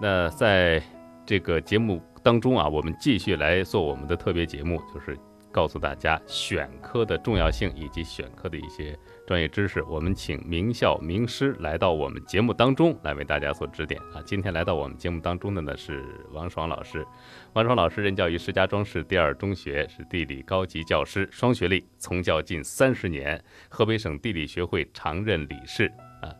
[0.00, 0.82] 那在
[1.26, 5.16] 这个节目当中啊，我们继续来做我们的特别节目，就是
[5.52, 9.82] 告诉大家选科的重要性以及选科的一些专业知识。
[9.82, 14.22] 我们请名校名师来到我们节目当中来为大家做指点啊。
[14.24, 17.06] 今天来到我们节目当中的呢是王爽老师，
[17.52, 25.92] 王爽老师任教于石家庄市第二中学，是地理高级教师，双学历，从教近三十年，河北省地理学会常任理事
[26.22, 26.32] 啊。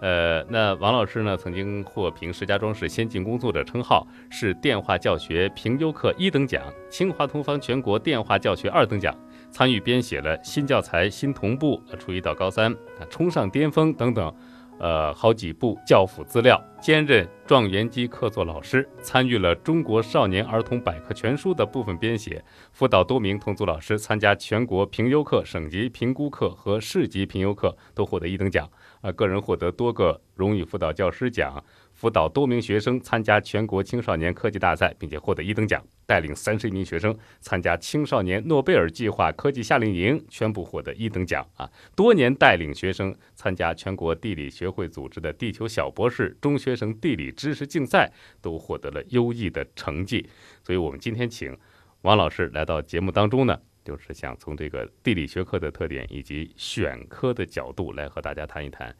[0.00, 9.16] 呃，那王老师呢，曾经获评石家庄市先进工作者称号，是电话教学评优课一等奖，清华同方全国电话教学二等奖，
[9.50, 12.74] 参与编写了新教材、新同步、初一到高三
[13.08, 14.34] 冲上巅峰等等，
[14.78, 28.68] 呃，好几部教辅资料，兼任状元机客座老师，参与了中国少年儿童百科全书的部分编写，辅导多名同组老师参加全国评优课、省级评估课和市级评优课，都获得一等奖。
[29.04, 35.84] 啊，个人获得多个荣誉辅导教师奖，辅导多名学生参加全国青少年科技大赛，并且获得一等奖。
[36.06, 41.46] 带领三十一名学生参加青少年诺贝尔计划科技夏令营，全部获得一等奖。
[41.54, 50.26] 啊，多年带领学生参加全国地理学会组织的地球小博士中学生地理知识竞赛，都获得了优异的成绩。
[50.62, 51.54] 所以，我们今天请
[52.00, 53.60] 王老师来到节目当中呢。
[53.84, 58.96] 就是想从这个地理学科的特点以及选科的角度来和大家谈一谈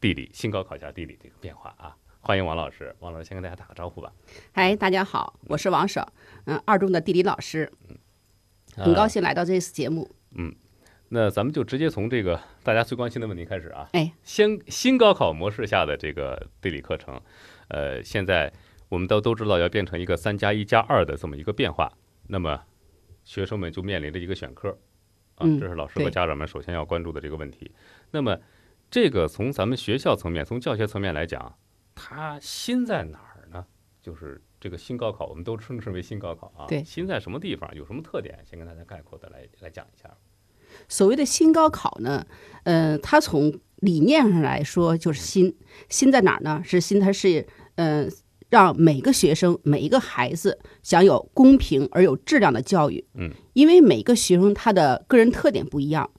[0.00, 1.96] 地理新高考下地理这个变化啊！
[2.20, 4.12] 欢迎王老师，王老师先跟大家打个招呼吧。
[4.52, 6.06] 嗨，大家好，我是王爽，
[6.44, 7.96] 嗯，二中的地理老师，嗯
[8.76, 10.08] 很高兴来到这次节目。
[10.36, 10.54] 嗯，
[11.08, 13.88] 那咱们就直接从这个大家最关心的问题开始啊。
[13.94, 17.20] 哎，先新高考模式下的这个地理课程，
[17.66, 18.52] 呃，现在
[18.88, 21.92] 我们都都知道要变成一个三加一加二的这么一个变化，
[22.28, 22.62] 那么。
[23.30, 24.76] 学生们就面临着一个选科，
[25.36, 27.70] 啊，这是老师和家长们首先要关注的这个问题。
[28.10, 28.36] 那么，
[28.90, 31.56] 这个从咱们学校层面、从教学层面来讲，
[31.94, 33.64] 它新在哪儿呢？
[34.02, 36.66] 就是这个新高考，我们都称之为新高考啊。
[36.66, 37.72] 对，新在什么地方？
[37.72, 38.36] 有什么特点？
[38.44, 40.12] 先跟大家概括的来来讲一下。
[40.88, 42.26] 所谓的新高考呢，
[42.64, 45.56] 呃，它从理念上来说就是新，
[45.88, 46.60] 新在哪儿呢？
[46.64, 48.10] 是新，它是嗯。
[48.50, 53.02] 让每个学生、每一个孩子享有公平而有质量的教育。
[53.14, 56.10] 嗯，因为每个学生他的个人特点不一样。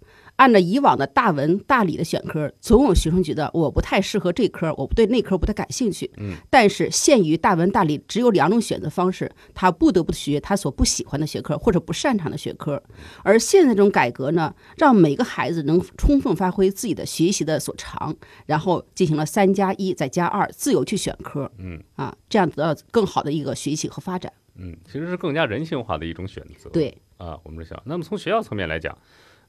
[0.42, 6.10] 按照以往的大文大理的选科，总有学生觉得我不太适合这科，我不对那科不太感兴趣。
[6.18, 12.82] 嗯，但是限于大文大理只有两种选择方式，他不得不学他所不喜欢的学科或者不擅长的学科。
[13.22, 18.16] 而现在这种改革呢，让每个孩子能充分发挥自己的学习的所长，
[18.48, 21.52] 然后进行了三加一再加二，自由去选科。
[21.60, 24.34] 嗯，啊，这样得到更好的一个学习和发展。
[24.56, 26.68] 嗯，其实是更加人性化的一种选择。
[26.72, 28.98] 对，啊，我们是想，那么从学校层面来讲，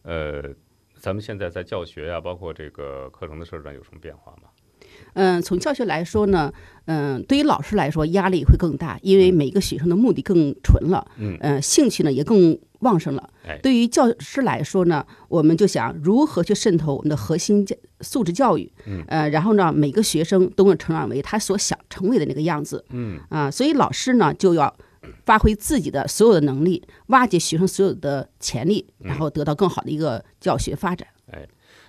[0.02, 0.54] 呃。
[1.02, 4.48] 咱们现在在教学呀，包括这个课程的设置上有什么变化吗？
[5.14, 6.52] 嗯，从教学来说呢，
[6.84, 13.30] 嗯，对于老师来说压力会更大，因为每个学生的目的更纯了，嗯，兴趣呢也更旺盛了。
[13.60, 24.72] 对于教师来说呢，我们就想如何去渗透我们的核心教素质教育，嗯，呃，然后呢，每个学生都能成长为他所想成为的那个样子，嗯，啊，所以老师呢就要。
[25.24, 31.06] 发挥自己的所有的能力，挖掘学生所有的潜力，然后得到更好的一个教学发展。
[31.30, 31.46] 哎，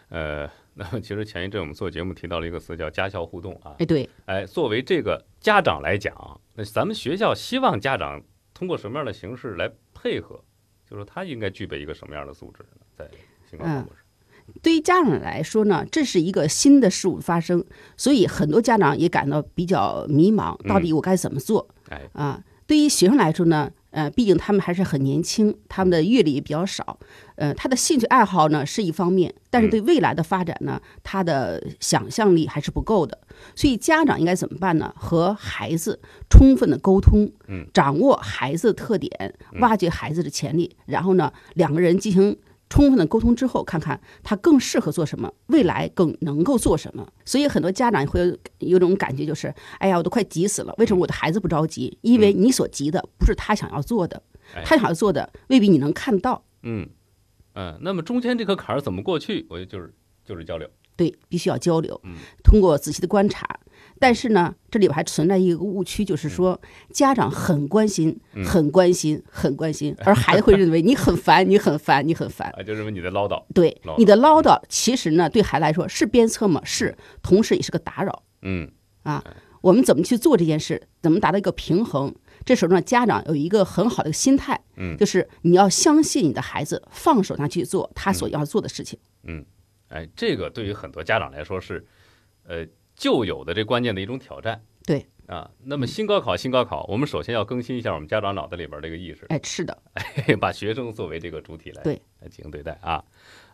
[0.09, 3.75] 呃， 那么其实前一阵我们做节目提到了一个词叫家校互动啊。
[3.79, 4.09] 哎，对。
[4.25, 6.13] 哎，作为这个家长来讲，
[6.55, 8.21] 那咱们学校希望家长
[8.53, 10.43] 通过什么样的形式来配合？
[10.89, 12.85] 就是他应该具备一个什么样的素质呢？
[12.95, 13.09] 在
[13.49, 14.03] 新高考模式。
[14.61, 17.63] 对于家长来说呢，这是一个新的事物发生，
[17.95, 21.67] 所以很多家长也感到比较迷茫，到底我该怎么做？
[21.89, 22.43] 哎，啊。
[22.73, 26.97] 对于学生来说呢，呃，毕竟他们还是很年轻，他们的阅历也比较少，
[27.35, 33.15] 呃，他的兴趣爱好呢是一方面，但是对未来的发展呢，他的想象力还是不够的。
[33.53, 34.91] 所以家长应该怎么办呢？
[34.97, 35.99] 和孩子
[36.31, 42.35] 充分的沟通，嗯，掌握孩子的特点，挖掘孩子的潜力，然后呢，两个人进行。
[42.73, 47.07] 充分的沟通之后，看看他更适合做什么，未来更能够做什么。
[47.23, 50.73] 所以很多家长会有有种感觉，就是哎呀，我都快急死了。
[50.79, 51.95] 为什么我的孩子不着急？
[52.01, 54.19] 因为你所急的不是他想要做的，
[54.65, 56.43] 他想要做的未必你能看到。
[56.63, 56.89] 嗯
[57.53, 59.45] 嗯，那么中间这个坎儿怎么过去？
[59.51, 59.93] 我觉得就是
[60.25, 60.67] 就是交流。
[60.95, 62.01] 对，必须要交流。
[62.43, 63.47] 通过仔细的观察。
[64.03, 66.59] 但是呢，这里边还存在一个误区，就是说
[66.91, 73.41] 家长很关心、很关心、很关心， 而孩子会认为 你很烦、你很烦、你很烦，啊，就认为你在唠叨。
[73.53, 76.59] 对，你的唠叨其实呢，对孩子来说是鞭策吗？
[76.65, 78.23] 是，同时也是个打扰。
[78.41, 78.69] 嗯，
[79.03, 79.23] 啊，
[79.61, 80.85] 我们怎么去做这件事？
[81.01, 82.13] 怎么达到一个平衡？
[82.43, 88.99] 这时候呢，家长有一个很好的心态，嗯，就是你要相信你的孩子，放手他去做他所要做的事情。
[89.23, 89.45] 嗯，
[89.87, 91.85] 哎，这个对于很多家长来说是，
[92.45, 92.67] 呃。
[92.95, 95.05] 旧有的这关键的一种挑战，对。
[95.25, 99.75] 啊，那么新高考，新高考，我们首先要更新一下我们家长脑袋里边这个意识，哎，是的，
[100.37, 101.93] 把学生作为这个主体来对。
[102.19, 103.01] 来进行对待啊。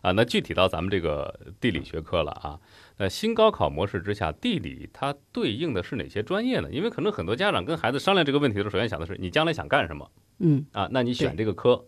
[0.02, 0.10] 啊。
[0.10, 2.58] 那具体到咱们这个地理学科了啊，
[2.98, 6.68] 那新高考模式之下，地理它对应的是哪些专业呢？
[6.72, 10.10] 因为可能很多家长跟孩子商量这个问题的时候，首先想的是你将来想干什么。
[10.40, 10.66] 嗯。
[10.72, 10.88] 啊？
[10.90, 11.84] 那你选这个科，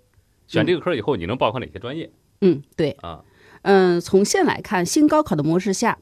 [0.47, 2.09] 选这个科以后，你能报考哪些专业？
[2.41, 3.25] 嗯，对，啊？
[3.63, 5.99] 嗯，从现来看，新高考的模式下，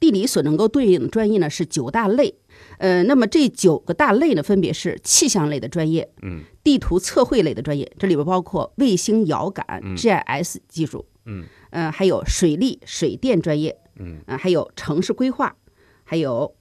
[0.00, 2.34] 地理所能够对应的专业呢是九大类。
[2.78, 9.96] 呃，那么这九个大类呢，分别是气象类的专业，嗯，地图测绘类的专业，这里边包括卫星遥感、嗯。
[9.96, 15.56] GIS 技术，嗯，呃，还有水利、水电专业，嗯，呃，还有城市规划，
[16.04, 16.54] 还有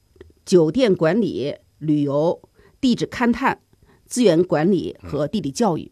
[0.46, 2.42] 酒店管理、旅游、
[2.80, 3.60] 地质勘探、
[4.06, 5.92] 资源管理和地理教育。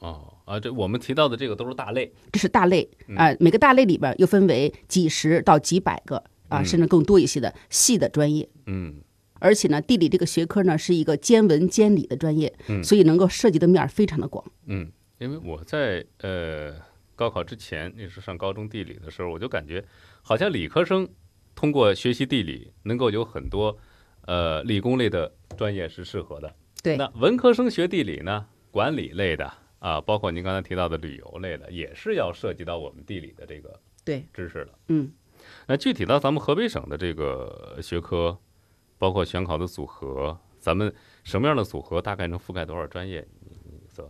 [0.00, 3.16] 哦啊，这我们提到的这个都是大类，这是大类嗯。
[3.16, 8.48] 啊、每个大类里边又分为几十到几百个啊，嗯甚至更多一些的细的专业。
[8.66, 9.00] 嗯
[9.40, 14.44] 而且呢，地理这个学科呢是一个兼文兼理的专业，嗯所以能够涉及的面儿非常的广。
[14.66, 16.74] 嗯，因为我在呃
[17.14, 19.84] 高考之前，那时候上高中地理的时候，我就感觉
[20.22, 21.06] 好像理科生
[21.54, 23.76] 通过学习地理，能够有很多
[24.22, 26.54] 呃理工类的专业是适合的。
[26.82, 34.70] 对那文科生学地理呢，管理类的啊，包括您刚才提到的旅游类的，也是要涉及到我们地理的这个对，知识的。
[34.88, 35.12] 嗯，
[35.66, 38.38] 那具体到咱们河北省的这个学科，
[38.98, 43.26] 包括选考的组合，咱们什么样的组合大概能覆盖多少专业？
[43.40, 44.08] 你你所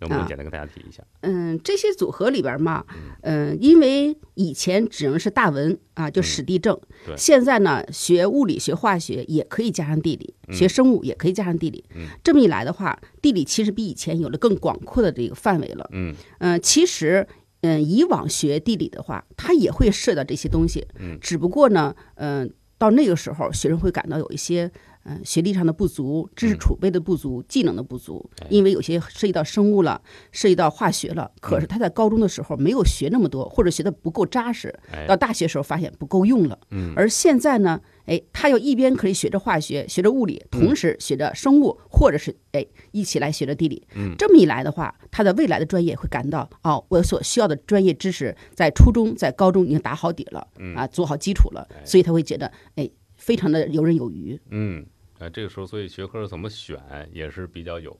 [0.00, 1.02] 能不能啊简单跟大家提一下？
[1.20, 2.84] 嗯，这些组合里边嘛，
[3.22, 11.84] 嗯，因为以前只能是大文啊，就史地政，嗯对现在呢，学物理、学化学也可以加上地理，学生物也可以加上地理。
[11.94, 15.88] 嗯这么一来的话，地理其实比以前有了更广阔的这个范围了。
[15.92, 17.26] 嗯嗯，其实，
[17.64, 24.70] 嗯，以往学地理的话，他也会涉及到这些东西，嗯，只不过呢，嗯，到那个时候，学生会感到有一些，
[25.04, 26.58] 嗯，学历上的不足、知识嗯。
[26.58, 29.98] 储备的不足、技能的不足哎，因为有些涉及到生物了，
[30.30, 31.60] 涉及到化学了，可嗯。
[31.62, 35.06] 是他在高中的时候没有学那么多，或者学的不够扎实，哎。
[35.06, 36.92] 到大学时候发现不够用了，嗯。
[36.94, 40.60] 而现在呢，哎，他又一边可以学着化学，学着物理，嗯。
[40.60, 43.86] 同时学着生物，或者是哎一起来学着地理。
[43.94, 44.14] 嗯。
[44.18, 50.74] 这么一来的话，他的未来的专业会感到哦，我所需要的专业知识在初中、在高中已经打好底了，嗯。
[50.74, 54.38] 啊，做好基础了，所以他会觉得哎，非常的游刃有余。
[54.50, 54.84] 嗯，
[55.18, 56.78] 呃，这个时候所以学科怎么选
[57.12, 57.96] 也是比较有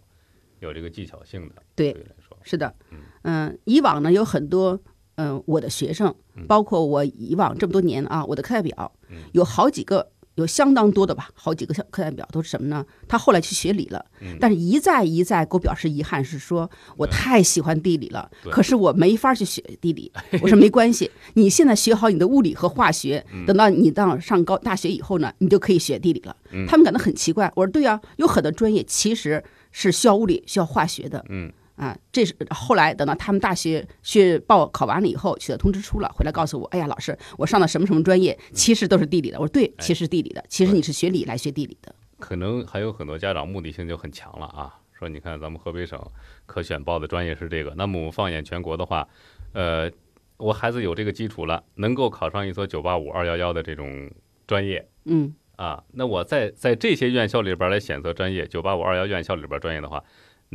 [0.61, 2.75] 有这个技巧性的，对对来说，是的，
[3.23, 4.79] 嗯、以往呢有很多，
[5.17, 6.15] 嗯、我的学生，
[6.47, 8.93] 包括我以往这么多年啊，我的课代表
[9.33, 12.85] 有好几个，有相当多的吧，好几个课代表都是什么呢？
[13.07, 14.05] 他后来去学理了，
[14.41, 20.11] 但是一再一再给我表示遗憾，是说我太喜欢地理了，可是我没法去学地理。
[20.43, 26.37] 我说没关系，你现在学好你的物理和化学，等到你到上高大学以后呢，你就可以学地理了。
[26.67, 31.25] 他们感到很奇怪，我说对啊，有很多专业其实是需要物理、需要化学的。
[31.29, 39.39] 嗯啊，这是后来等到他们大学去报考完了以后，取得通知书了，回来告诉我，哎呀，老师，我上的什么什么专业，其实都是地理的。
[39.41, 41.95] 我说对，其实是地理的，其实你是学理来学地理的。
[42.21, 46.01] 可能还有很多家长目的性就很强了啊，说你看咱们河北省
[46.47, 49.07] 可选报的专业是这个，那么我们放眼全国的话，
[49.53, 49.91] 呃，
[50.37, 54.11] 我孩子有这个基础了，能够考上一所九八五、二幺幺的这种
[54.47, 60.03] 专业嗯，啊，那我在在这些院校里边来选择专业，九八五、二幺院校里边专业的话，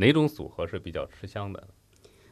[0.00, 1.68] 哪种组合是比较吃香的？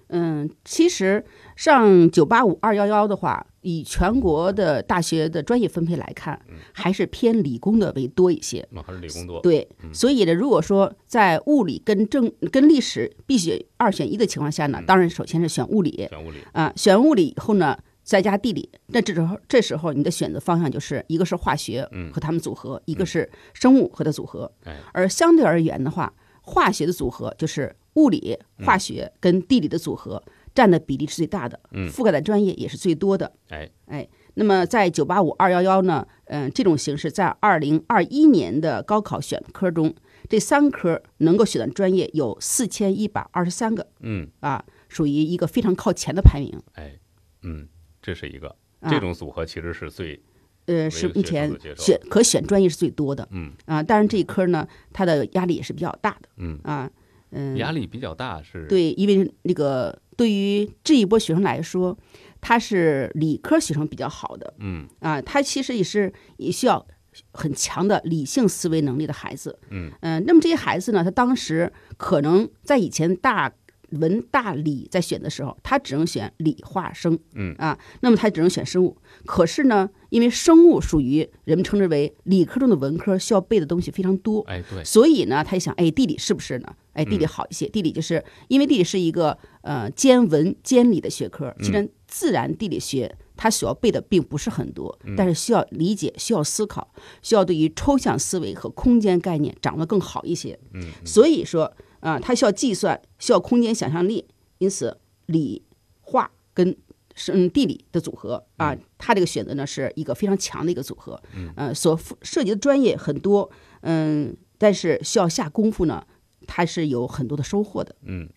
[0.08, 1.22] 嗯，其实
[1.54, 6.40] 上九八五二幺幺的话，以全国的大学的专业分配来看，
[6.72, 8.66] 还是偏理工的为多一些。
[8.70, 9.38] 那还是理工多？
[9.42, 17.78] 对，所以呢，如果说在物理跟政跟历史必须二选一的情况下呢，当然首先是选物理选物理，啊，选物理以后呢。
[18.08, 24.50] 再加地理，那这时候这时候你的选择方向就是一个是化学和他们组合，一个是生物和它组合。
[24.64, 26.10] 哎而相对而言的话，
[26.48, 30.22] 化学的组合就是物理、化学跟地理的组合
[30.54, 31.88] 占的比例是最大的，嗯。
[31.90, 33.30] 覆盖的专业也是最多的。
[33.50, 33.68] 哎。
[33.86, 39.94] 哎，那么在九八五二幺幺呢，嗯、这种形式在二零二一年的高考选科中，
[40.28, 44.28] 这三科能够选的专业有四千一百二十三个嗯。
[44.40, 46.60] 啊，属于一个非常靠前的排名。
[46.74, 46.98] 哎
[47.42, 47.68] 嗯，
[48.00, 48.48] 这是一个。
[48.80, 48.90] 啊。
[48.90, 50.20] 这种组合其实是最
[50.68, 53.26] 呃，是目前选可选专业是最多的。
[53.32, 56.28] 嗯啊，当然这一科呢，它的压力也是比较大的。
[56.36, 56.88] 嗯啊，
[57.30, 61.96] 嗯，压力比较大，是对，因为那个对于这一波学生来说，
[62.40, 66.86] 他是理科学生比较好的嗯啊，他其实也是也需要
[67.32, 69.58] 很强的理性思维能力的孩子。
[69.70, 73.52] 嗯呃那么这些孩子呢，他当时可能在以前大
[73.90, 78.96] 文大理在选的时候，他只能选理化生，嗯啊，那么他只能选生物。
[79.24, 86.74] 可是呢，因为生物属于人们称之为理科中的文科，需要背的东西非常多，哎，对，所以呢，他一想，哎，地理是不是呢？
[86.92, 87.68] 哎，地理嗯好一些。
[87.68, 96.92] 地理就是因为地理是一个呃兼文兼理的学科，嗯其实自然地理学他所要背的并不是很多，嗯但是需要理解、需要思考、
[97.22, 100.58] 需要对于抽象思维和空间概念掌握更好一些。
[100.74, 104.26] 嗯，所以说啊、它需要计算，需要空间想象力，
[104.58, 105.62] 因此理
[106.00, 106.76] 化跟
[107.14, 111.20] 是嗯地理的组合啊，它这个选择呢是一个非常强的一个组合。
[111.34, 113.50] 嗯，呃，所涉及的专业很多，
[113.80, 116.06] 嗯，但是需要下功夫呢，
[116.46, 117.94] 它是有很多的收获的。
[118.02, 118.28] 嗯，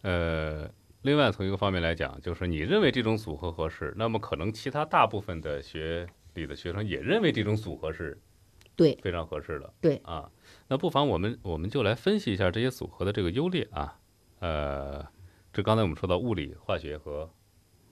[0.00, 0.70] 呃，
[1.02, 8.18] 另外从一个方面来讲，就是你认为这种组合合适，那么可能其他大部分的学理的学生也认为这种组合是
[8.74, 9.70] 对非常合适的。
[9.80, 10.30] 对啊，
[10.72, 13.98] 那不妨我们我们就来分析一下这些组合的这个优劣啊。
[14.40, 15.06] 呃，
[15.52, 17.28] 这刚才我们说到物理、化学和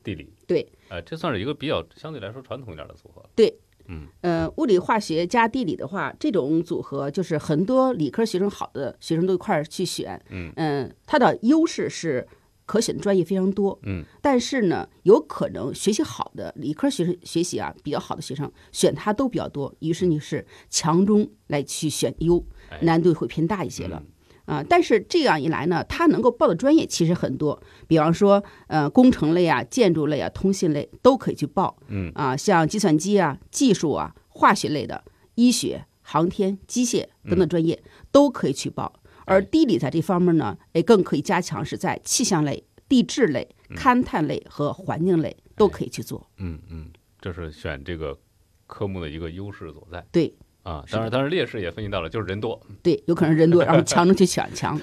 [0.02, 3.22] 地理，对，呃，这算是一个比较相对来说传统一点的组合。
[3.36, 3.54] 对，
[3.88, 10.18] 嗯呃，物理、化学加地理的话，这种组合就是很多理科学生好的学生都一块儿去选。
[10.30, 12.26] 嗯它的优势是
[12.64, 13.78] 可选的专业非常多。
[13.82, 22.44] 嗯，但是呢，有可能学习好的理科学生学习啊比较好的学生选它都比较多，于是你是强中来去选优哎，
[22.82, 24.02] 难度会偏大一些了。
[24.04, 24.12] 嗯。
[24.46, 31.76] 啊，但是这样一来呢，他能够报的专业其实很多，比方说，呃，工程类啊、建筑类啊、通信类都可以去报。
[31.86, 32.10] 嗯。
[32.14, 35.04] 啊，像计算机啊、技术啊、化学类的、
[35.36, 38.92] 医学、航天、机械等等专业都可以去报。
[39.24, 46.28] 而地理在这方面呢，哎，更可以加强是在气象类、地质类、勘探类和环境类都可以去做。
[46.38, 48.18] 嗯嗯，这是选这个
[48.66, 50.04] 科目的一个优势所在。
[50.10, 50.34] 对
[50.70, 50.84] 啊。
[50.90, 54.80] 当然，当然劣势也分析到了，就是人多对，有可能人多， 然后强中去选强。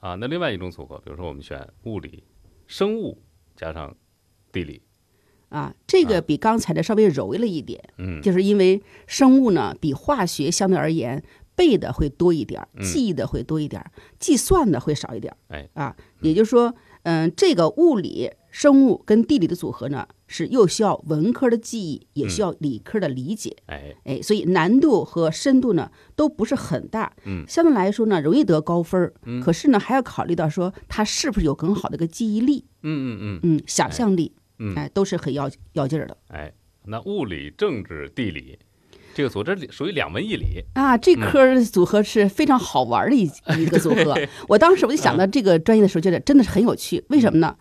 [0.00, 0.14] 啊。
[0.16, 2.22] 那另外一种组合，比如说我们选物理、
[2.66, 3.22] 生物
[3.56, 3.94] 加上
[4.50, 4.82] 地理，
[5.48, 11.22] 啊，这个比刚才的稍微柔了一点，嗯就是因为生物呢比化学相对而言
[11.54, 15.34] 背的会多一点，嗯记忆的会多一点儿，计算的会少一点。
[15.48, 16.74] 哎啊，也就是说，
[17.04, 23.54] 嗯、这个物理、生物跟地理的组合呢，是又需要文科的记忆，也需要理科的理解。
[23.66, 29.40] 哎，哎，所以难度和深度呢都不是很大，嗯，相对来说呢容易得高分儿，嗯。
[29.40, 34.74] 可是呢还要考虑到说他是不是有更好的一个记忆力，嗯嗯嗯，嗯，想象力，嗯。
[34.74, 36.16] 哎，都是很要要劲儿的。
[36.28, 36.52] 哎，
[36.86, 38.58] 那物理、政治、地理
[39.14, 40.96] 这个组这属于两文一理，啊。
[40.96, 47.56] 这科组合是非常好玩的一 一个组合，我当时我就想到这个专业的时候，觉得真的是很有趣，为什么呢？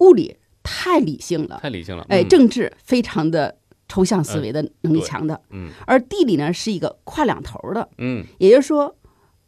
[0.00, 0.36] 物理
[0.72, 2.06] 太理性了，太理性了。
[2.08, 2.28] 哎，嗯。
[2.28, 3.58] 政治非常的
[3.88, 5.70] 抽象思维的能力强的，嗯。
[5.84, 8.24] 而地理呢是一个跨两头的，嗯。
[8.38, 8.94] 也就是说，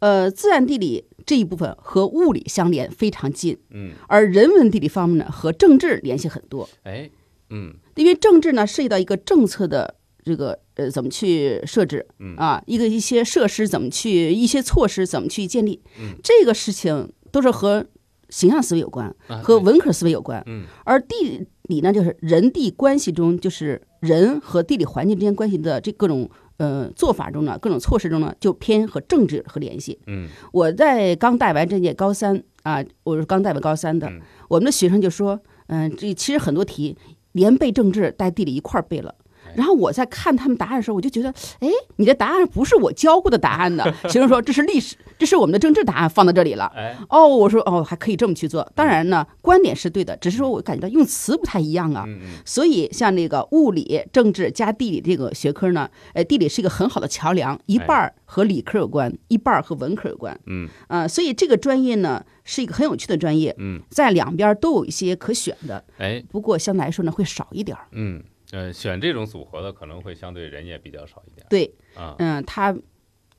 [0.01, 7.09] 呃，自然地理这一部分和物理相连非常近，嗯，而人文地理方面呢和政治联系很多，哎，
[7.51, 7.73] 嗯。
[7.95, 12.35] 因为政治呢涉及到一个政策的这个呃怎么去设置，嗯。
[12.37, 16.17] 啊，一个一些设施怎么去，一些措施怎么去建立，嗯。
[16.25, 17.87] 这个事情都是和
[18.33, 20.43] 形象思维有关，啊和文科思维有关。
[20.47, 29.99] 嗯而地理呢，就是人地关系中，就是人和地理环境之间关系的这各种呃做法中呢，各种措施中呢，就偏和政治和联系。
[30.07, 36.97] 嗯我在刚带完这届高三啊，我是刚带完高三的，嗯我们的学生就说，嗯、这其实很多题
[37.33, 39.15] 连背政治带地理一块儿背了。
[39.57, 43.93] 然后我在看他们答案的时候，我就觉得，哎，你的答案不是我教过的答案的。
[44.09, 46.73] 学生说这是历史，这是我们的政治答案放到这里了。
[46.75, 48.71] 哎哦，我说哦，还可以这么去做。
[48.75, 52.07] 当然呢，观点是对的，只是说我感觉到用词不太一样啊。
[52.45, 60.39] 所以像那个物理、政治加地理这个学科呢，呃，地理是一个很好的桥梁，一半儿和理科有关，一半儿和文科有关。
[60.47, 67.87] 嗯啊、所以这个专业呢是一个很有趣的专业，嗯在两边都有一些可选的，哎不过相对来说呢会少一点儿。
[67.93, 72.15] 嗯呃，选这种组合的可能会相对人也比较少一点对，啊。
[72.19, 72.77] 嗯、他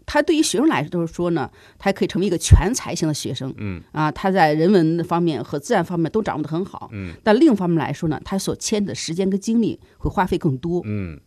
[0.06, 3.54] 他对于学生来说呢，他可以成为一个全才型的学生。
[3.58, 6.90] 嗯啊，他在人文方面和自然方面都掌握的很好。
[6.92, 10.82] 嗯但另一方面来说呢，他所牵的时间跟精力会花费更多。
[10.84, 11.22] 嗯，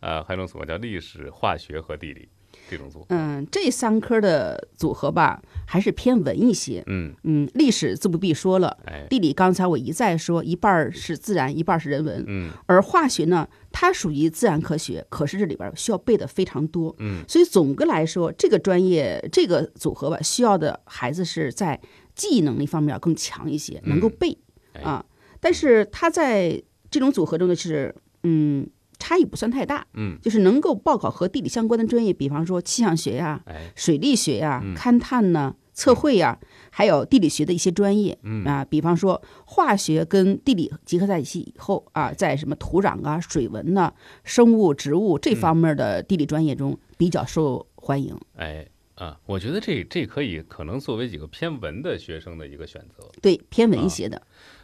[0.00, 2.30] 呃，还有一种组合叫历史、化学和地理
[2.68, 3.06] 这种组合。
[3.08, 6.82] 嗯，这三科的组合吧，还是偏文一些。
[6.86, 12.24] 嗯嗯，历史自不必说了，哎地理刚才我一再说，一半儿是自然，一半儿是人文。
[12.26, 16.94] 嗯而化学呢，它属于自然科学，可是这里边儿需要背的非常多。
[16.98, 21.80] 嗯，所以总的来说，这个专业这个组合吧，需要的孩子是在
[22.14, 24.36] 记忆能力方面要更强一些，能够背、
[24.74, 25.04] 哎啊。
[25.40, 26.60] 但是他在
[26.90, 27.94] 这种组合中呢，是
[28.24, 30.18] 嗯差异不算太大，嗯。
[30.22, 33.72] 就是能够报考和地理相关的专业，比方说气象学呀、哎。
[33.74, 34.74] 水利学呀、嗯。
[34.74, 36.38] 勘探呢、测绘呀、
[36.70, 38.44] 还有地理学的一些专业，嗯。
[38.44, 43.92] 啊，比方说化学跟地理结合在一起以后啊，在什么土壤啊、水文呐、
[44.24, 48.18] 生物、植物这方面的地理专业中比较受欢迎。
[48.36, 53.08] 哎啊，我觉得这这可以可能作为几个偏文的学生的一个选择。
[53.22, 54.20] 对，偏文一些的，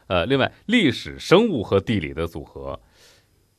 [0.09, 2.81] 呃，另外，历史、生物和地理的组合，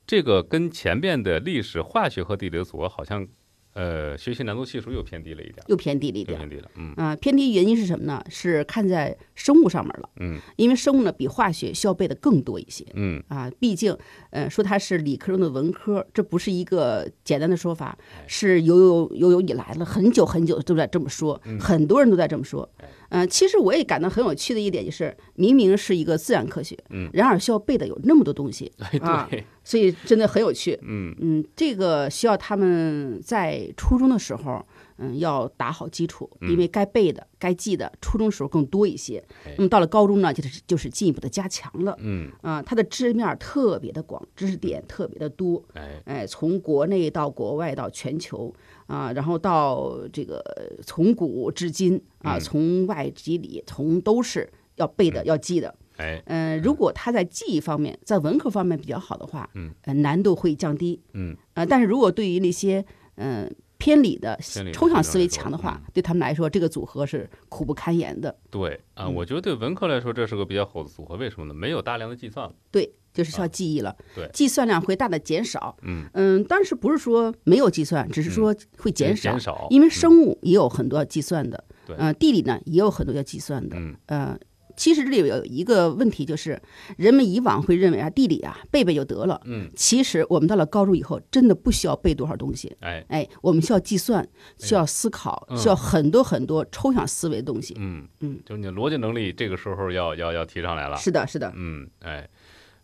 [0.08, 3.28] 这个跟前面的历史、化学和地理的组合好像，
[3.74, 6.38] 呃，学习难度系数又偏低了一点，又偏低了一点。
[6.38, 6.72] 偏低了。
[6.76, 8.24] 嗯啊，偏低原因是什么呢？
[8.30, 12.86] 是看在生物上面了，嗯因为生物呢比化学需要背的更多一些。
[12.94, 13.98] 嗯啊，毕竟，
[14.30, 17.98] 呃，说它是理科中的文科，这不是一个简单的说法，
[18.28, 22.70] 是有有有有以来了很久很久都在这么说，很多人都在这么说。
[23.10, 30.78] 呃，其实我也感到很有趣的一点就是，明明是一个自然科学，嗯然而需要背的有那么多东西，哎啊对，所以真的很有趣。
[30.82, 34.66] 嗯嗯，这个需要他们在初中的时候，
[34.98, 39.54] 嗯，要打好基础，因为该背的、该记的，初中时候更多一些哎。
[39.58, 41.96] 那么到了高中呢，就是就是进一步的加强了。
[42.00, 45.64] 嗯啊，它的知识面儿特别的广，知识点特别的多。
[45.74, 48.54] 哎哎，从国内到国外到全球
[48.88, 50.44] 啊，然后到这个
[50.84, 55.74] 从古至今啊，嗯从外及里，从都是要背的、要记的。
[55.98, 61.02] 哎嗯、如果他在记忆方面，在文科方面比较好的话，嗯呃，难度会降低。
[61.14, 62.84] 嗯呃，但是如果对于那些
[63.16, 64.40] 嗯、呃偏理的
[64.74, 68.34] 抽象思维强的话嗯，对他们来说，这个组合是苦不堪言的。
[68.50, 71.54] 对啊，嗯我觉得对文科来说这是个比较好的组合，为什么呢？
[71.54, 72.56] 没有大量的计算了。
[72.72, 75.76] 对，就是需要啊记忆了，对计算量会大大减少。
[75.82, 84.38] 嗯嗯，但是不是说没有计算，只是说会减少，减少，因为嗯生物也有很多要计算的，对呃，地理呢也有很多要计算的，嗯呃。
[84.78, 86.62] 其实这里有一个问题，就是
[86.98, 89.40] 人们以往会认为啊，地理啊背背就得了。
[89.46, 92.76] 嗯，其实我们到了高中以后，真的不需要背多少东西。
[92.82, 97.74] 哎哎，我们需要计算，需要思考，嗯需要很多很多抽象思维的东西。
[97.78, 100.98] 嗯嗯，就是你的逻辑能力这个时候要要要提上来了。
[100.98, 101.54] 是的，是的。
[101.56, 102.30] 嗯，哎，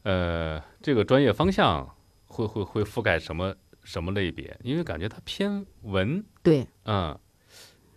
[0.04, 1.88] 呃，这个专业方向
[2.26, 3.54] 会会会覆盖什么
[3.84, 4.58] 什么类别？
[4.64, 7.18] 因为感觉它偏文，对，嗯，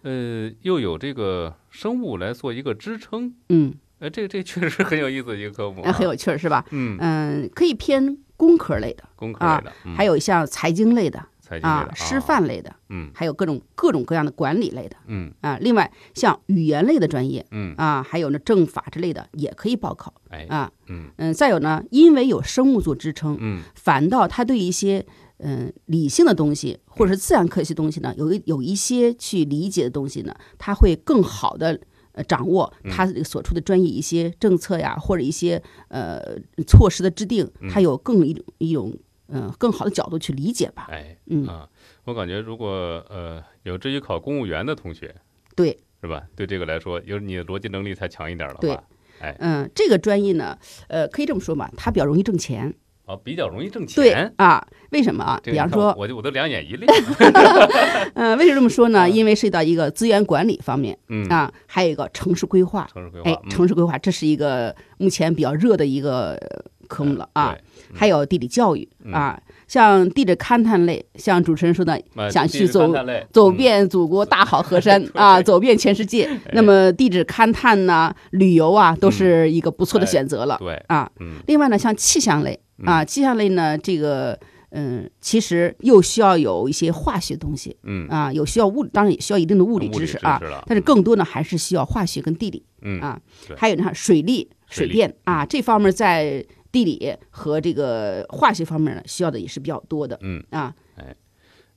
[0.03, 6.65] 呃，又有这个生物来做一个支撑，嗯，呃，这这确实很有意思的一个科目、很有趣儿，是吧？
[6.71, 11.25] 嗯，嗯，可以偏工科类的，工科类的，嗯还有像财经类的
[11.63, 15.59] 啊，师范类的，嗯还有各种各种各样的管理类的嗯啊。
[15.61, 20.71] 另外，像语言类的专业嗯，啊，还有呢政法之类的也可以报考哎，啊。
[20.89, 25.05] 嗯嗯，再有呢，因为有生物做支撑，嗯反倒他对一些
[25.39, 31.81] 嗯理性的东西或者是自然科学东西呢，有一有一些去理解的东西呢，他会更好的。
[32.17, 36.23] 呃，掌握嗯他所处的专业一些政策呀，或者一些呃
[36.65, 38.97] 措施的制定，嗯他有更一种一种
[39.35, 40.87] 嗯、呃更好的角度去理解吧。
[40.91, 41.69] 哎，嗯啊，
[42.05, 42.69] 我感觉如果
[43.11, 45.15] 呃有志于考公务员的同学，
[45.55, 46.23] 对，是吧？
[46.37, 48.79] 对这个来说，有你的逻辑能力才强一点的对，
[49.21, 50.57] 哎，嗯，这个专业呢，
[50.89, 52.73] 呃，可以这么说吧，它比较容易挣钱。
[53.07, 54.33] 啊，比较容易挣对钱。
[54.39, 55.39] 啊，为什么啊？
[55.45, 56.91] 比方说，我就我都两眼一亮。
[58.17, 59.01] 嗯，为什么这么说呢？
[59.01, 62.89] 啊因为涉及到一个资源管理方面嗯，啊，还有一个城市规划。
[62.91, 67.55] 城市规划，哎，嗯城市规划这是一个目前比较热的一个呃科目了啊。
[67.95, 69.13] 对还有地理教育嗯。
[69.13, 72.93] 啊，像地质勘探类，像主持人说的，呃想去走
[73.33, 76.29] 走遍祖国大好河山 啊，走遍全世界。
[76.53, 81.11] 那么地质勘探呢、旅游啊，都是一个不错的哎选择了对，啊。
[81.21, 81.37] 嗯。
[81.47, 84.39] 另外呢，像气象类啊，气象类呢，这个
[84.77, 90.41] 嗯，其实又需要有一些化学东西嗯，啊，有需要物，当然也需要一定的物理知识啊。
[90.67, 93.21] 但是更多呢，还是需要化学跟地理嗯啊，
[93.57, 100.19] 还有呢，水利、水电啊，这方面在地理和这个化学方面呢，需要的也是比较多的。
[100.21, 100.45] 嗯。
[100.51, 100.75] 啊。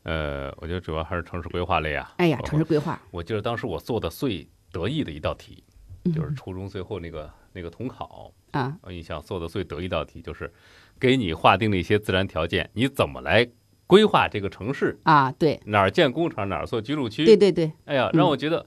[0.04, 2.14] 呃，我觉得主要还是城市规划类啊。
[2.18, 5.64] 哎呀，城市规划，我记得当时我做的最得意的一道题，
[6.06, 6.14] 嗯。
[6.14, 10.52] 就是初中最后那个那个统考，啊，我印象做的最得意一道题就是
[11.00, 13.46] 给你划定了一些自然条件，你怎么来
[13.86, 17.26] 规划这个城市，啊，对，哪儿建工厂，哪儿做居住区。
[17.26, 18.18] 对对对，哎呀，嗯。
[18.18, 18.66] 让我觉得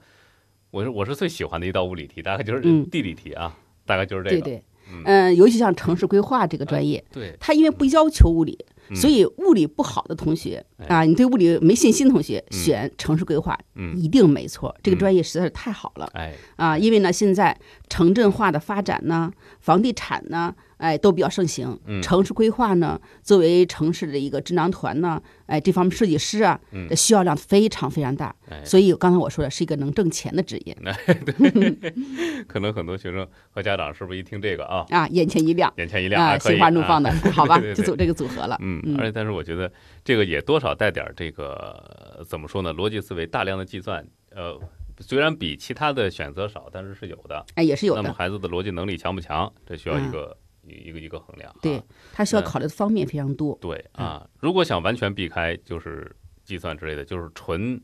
[0.69, 2.87] 我是我是最喜欢的一道物理题，大概就是嗯。
[2.89, 4.41] 地理题啊，大概就是这个。
[4.41, 5.01] 对对，嗯。
[5.05, 8.57] 嗯，尤其像城市规划这个专业，对，它因为不要求物理，
[8.89, 8.95] 嗯。
[8.95, 10.85] 所以物理不好的同学哎。
[10.87, 12.57] 啊，你对物理没信心的同学，嗯。
[12.57, 14.75] 选城市规划嗯，一定没错。
[14.83, 16.09] 这个嗯专业实在是太好了。
[16.13, 16.77] 哎，啊！
[16.77, 17.57] 因为呢，现在
[17.89, 21.79] 城镇化的发展呢，房地产呢，哎，都比较盛行。
[21.85, 28.35] 嗯城市规划呢，作为城市的一个智囊团呢，哎，这方面设计师啊，嗯这需要量非常非常大。
[28.49, 30.75] 哎，所以刚才我说的是一个能挣钱的职业
[32.47, 38.57] 可能很多学生和家长是不是一听这个啊，啊，眼前一亮眼前一亮啊，心花怒放啊的，好吧，就走这个组合了。
[38.59, 39.71] 嗯，嗯而且但是我觉得
[40.03, 42.73] 这个也多少带点这个呃怎么说呢？
[42.73, 44.59] 逻辑思维，大量的计算，呃，
[44.99, 47.45] 虽然比其他的选择少，但是是有的。
[47.55, 48.01] 哎，也是有的。
[48.01, 49.51] 那么孩子的逻辑能力强不强？
[49.65, 50.35] 这需要一个
[50.71, 51.53] 一一个一个衡量。
[51.61, 51.81] 对，
[52.13, 53.57] 他需要考虑的方面非常多。
[53.61, 57.81] 对啊，如果想完全避开就是计算之类的，就是纯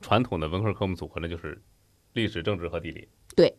[0.00, 1.60] 传统的文科科目组合，呢就是
[2.12, 3.08] 历史、政治和地理。
[3.34, 3.52] 对。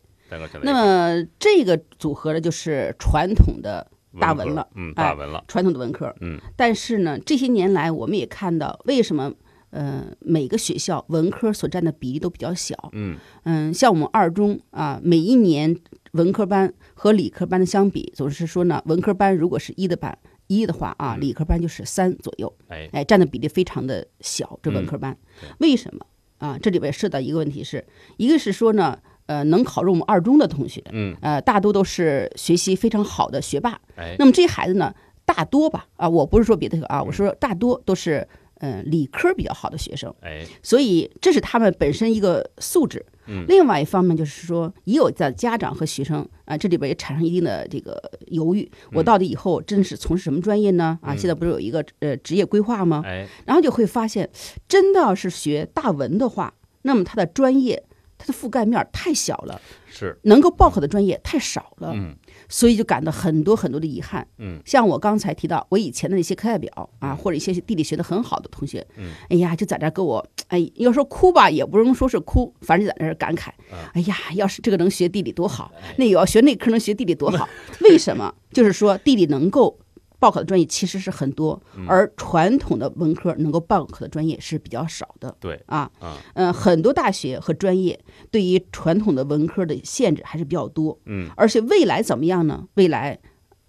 [0.61, 6.39] 那么这个组合呢，就是传统的大文了，嗯，大文了，传统的文科，嗯。
[6.55, 9.33] 但是呢，这些年来我们也看到，为什么
[9.71, 13.17] 呃每个学校文科所占的比例都比较小，嗯。
[13.43, 15.75] 嗯，像我们二中啊，每一年
[16.13, 22.89] 文科班和理科班的相比，总是说呢，文科班如果是一的班一的话啊，理科班就是三左右，哎。
[22.93, 25.17] 哎，占的比例非常的小，这文科班，
[25.59, 26.05] 为什么？
[26.39, 26.57] 啊？
[26.61, 27.85] 这里边涉及到一个问题是，
[28.17, 28.99] 一个是说呢。
[29.29, 33.79] 呃，能考入我们二中的同学，嗯，呃，大多都是学习非常好的学霸。
[33.95, 34.91] 哎，那么这些孩子呢，
[35.23, 38.27] 大多吧，啊，我不是说别的啊，我说大多都是
[38.59, 40.13] 嗯理科比较好的学生。
[40.21, 43.05] 哎，所以这是他们本身一个素质。
[43.27, 50.97] 嗯，另外一方面就是说，也有在家长和学生啊，这里边也产生一定的这个犹豫，我到底以后真是从事什么专业呢？
[51.01, 53.03] 啊，现在不是有一个呃职业规划吗？
[53.05, 54.29] 哎，然后就会发现，
[54.67, 57.83] 真的要是学大文的话，那么他的专业。
[58.21, 62.13] 它的覆盖面太小了，是能够报考的专业太少了，嗯，
[62.49, 73.49] 所以就感到很多很多的遗憾，嗯，像我刚才提到，我以前的那些课代表啊，或者一些地理学的很好的同学，嗯，哎呀，就在这跟我，哎，要说哭吧，也不能说是哭，反正就在那儿感慨，
[73.93, 77.47] 哎呀，要是这个能学地理多好，那也要学那科能学地理多好，
[77.81, 78.33] 为什么？
[78.51, 79.77] 就是说地理能够。
[80.19, 85.35] 报考的专业其实是很多，而传统的文科能够报考的专业是比较少的。
[85.39, 85.89] 对啊，
[86.33, 90.99] 嗯，很多大学和专业对于传统的文科的限制还是比较多。
[91.05, 92.67] 嗯，而且未来怎么样呢？
[92.75, 93.19] 未来。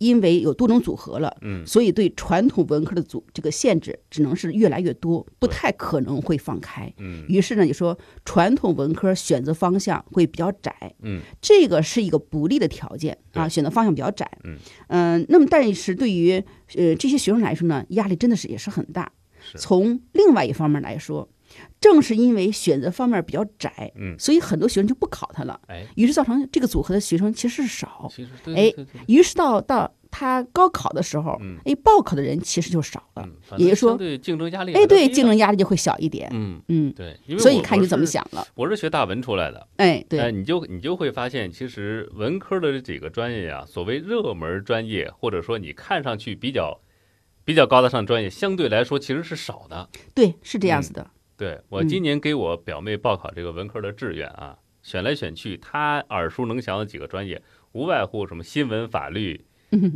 [0.00, 6.90] 因为有多种组合了，嗯，所以对传统文科的组这个限制只能是越来越多，不太可能会放开。
[6.96, 10.94] 嗯，于是呢，你说传统文科选择方向会比较窄。
[11.02, 14.26] 嗯，这个是一个不利的条件啊，选择方向比较窄。
[14.44, 14.56] 嗯
[14.88, 16.42] 嗯，那么但是对于
[16.76, 19.12] 呃这些学生来说呢，压力真的是也是很大。
[19.56, 21.28] 从另外一方面来说，
[21.81, 25.61] 正是因为选择方面比较窄，嗯，所以很多学生就不考它了。
[25.68, 28.11] 哎，于是造成这个组合的学生其实是少。
[28.14, 28.73] 其实，哎，
[29.07, 33.29] 于是到到他高考的时候，嗯，哎，报考的人其实就少了。
[33.57, 36.29] 也就是说，对竞争压力，哎，对竞争压力就会小一点。
[36.33, 37.18] 嗯嗯，对。
[37.38, 38.46] 所以看你怎么想了。
[38.55, 46.81] 我是学大文出来的，哎，对，你就你就会发现，其实文科的这几个专业呀，所谓热门专业，或者说你看上去比较。
[47.42, 51.11] 比较高大上专业相对来说其实是少的，对，是这样子的。
[51.40, 57.40] 对我今年给我表妹报考这个文科的志愿啊，选来选去，她耳熟能详的几个专业，
[57.72, 59.42] 无外乎什么新闻、法律，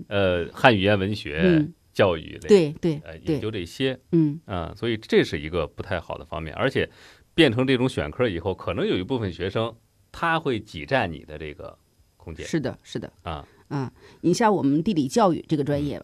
[0.09, 6.89] 呃，汉语言文学、教育类，对对，呃，也就这些，嗯啊，所以这是一个不太好的方面，而且
[7.35, 9.77] 变成这种选科以后，可能有一部分学生
[10.11, 11.79] 他会挤占你的这个
[12.17, 12.47] 空间。
[12.47, 16.03] 是的，是的，啊啊，你像我们地理教育这个专业。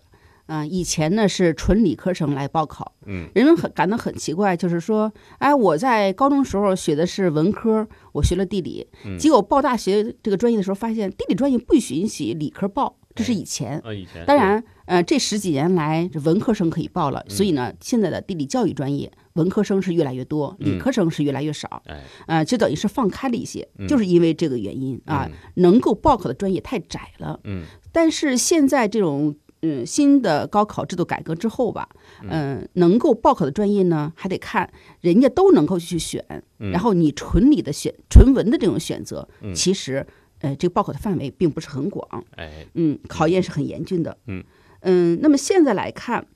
[0.50, 8.84] 嗯，以前呢是纯理科生来报考，嗯，人们很感到很奇怪，就是说，哎，我在高中时候学的是文科，我学了地理，
[9.16, 29.36] 结果报大学这个专业的时候，发现地理专业不允许理科报，这是以前，啊，以前，当然，呃，这十几年来，文科生可以报了，所以呢，现在的地理教育专业文科生是越来越多，理科生是越来越少，哎，呃，就等于是放开了一些，就是因为这个原因啊，能够报考的专业太窄了，嗯，但是现在这种。
[29.62, 31.88] 嗯，新的高考制度改革之后吧，
[32.29, 36.25] 嗯，能够报考的专业呢，还得看人家都能够去选，
[36.59, 40.07] 然后你纯理的选纯文的这种选择，其实，
[40.40, 44.42] 呃，这个报考的范围并不是很广，哎，嗯，考验是很严峻的，嗯。
[44.83, 46.27] 嗯，那么现在来看，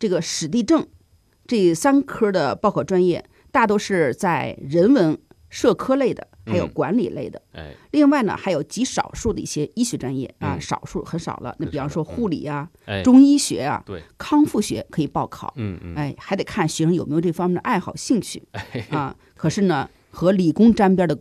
[0.00, 0.84] 这个史地政
[1.46, 5.16] 这三科的报考专业，大都是在人文
[5.48, 6.26] 社科类的。
[6.46, 11.54] 还有管理类的，哎，另外呢，还有极少数的一些医学专业啊，少数很少了。
[11.58, 12.68] 那比方说护理啊，
[13.02, 18.42] 中医学啊，对，康复学可以报考，嗯嗯，哎，还得看学生有没有这方面的爱好兴趣
[18.90, 19.16] 啊。
[19.34, 21.18] 可是呢，和理工沾边的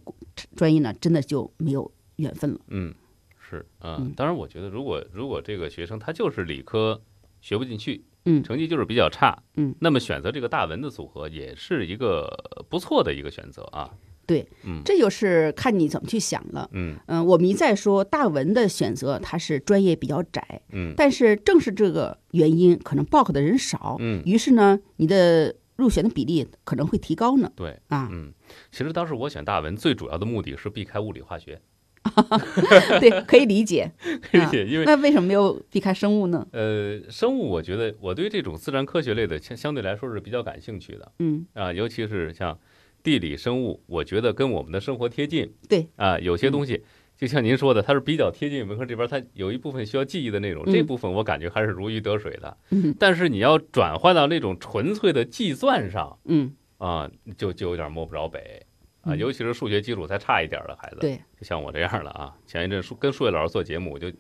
[0.56, 2.60] 专业呢，真的就没有缘分了。
[2.68, 2.94] 嗯，
[3.38, 7.02] 是啊，当然，我觉得如果如果这个学生他就是理科
[7.40, 13.90] 学不进去，嗯，成绩就是比较差，嗯，那么选择这个大文的组合也是一个不错的一个选择啊。
[14.26, 16.70] 对，嗯，这就是看你怎么去想了。
[16.72, 20.62] 嗯嗯，我们一再说大文的选择，它是专业比较窄。
[20.72, 23.98] 嗯，但是正是这个原因，可能报考的人少。
[24.00, 27.52] 嗯，于是呢，你的入选的比例可能会提高呢。
[27.54, 28.32] 对啊，嗯，
[28.72, 31.60] 其实当时我选大文最主要的目的是避开物理化学。
[33.00, 34.66] 对，可以理解， 可以理解。
[34.66, 36.46] 因为那为什么没有避开生物呢？
[36.52, 41.12] 呃，生物，我觉得我对这种自然科学类的相相对来说是比较感兴趣的。
[41.20, 42.58] 嗯啊，尤其是像。
[43.04, 45.54] 地理、生物，我觉得跟我们的生活贴近。
[45.70, 46.84] 对啊，有些东西。
[47.16, 52.58] 就像您说的，它是比较贴近文科这边，它有一部分需要记忆的内容，这部分我感觉还是如鱼得水的。
[52.72, 58.66] 嗯，但是你要转换到那种纯粹的计算上，嗯啊，就就有点摸不着北
[59.02, 64.12] 啊，嗯尤其是数学基础再差一点的孩子，对，就像我这样的啊，前一阵数跟数学老师做节目，我就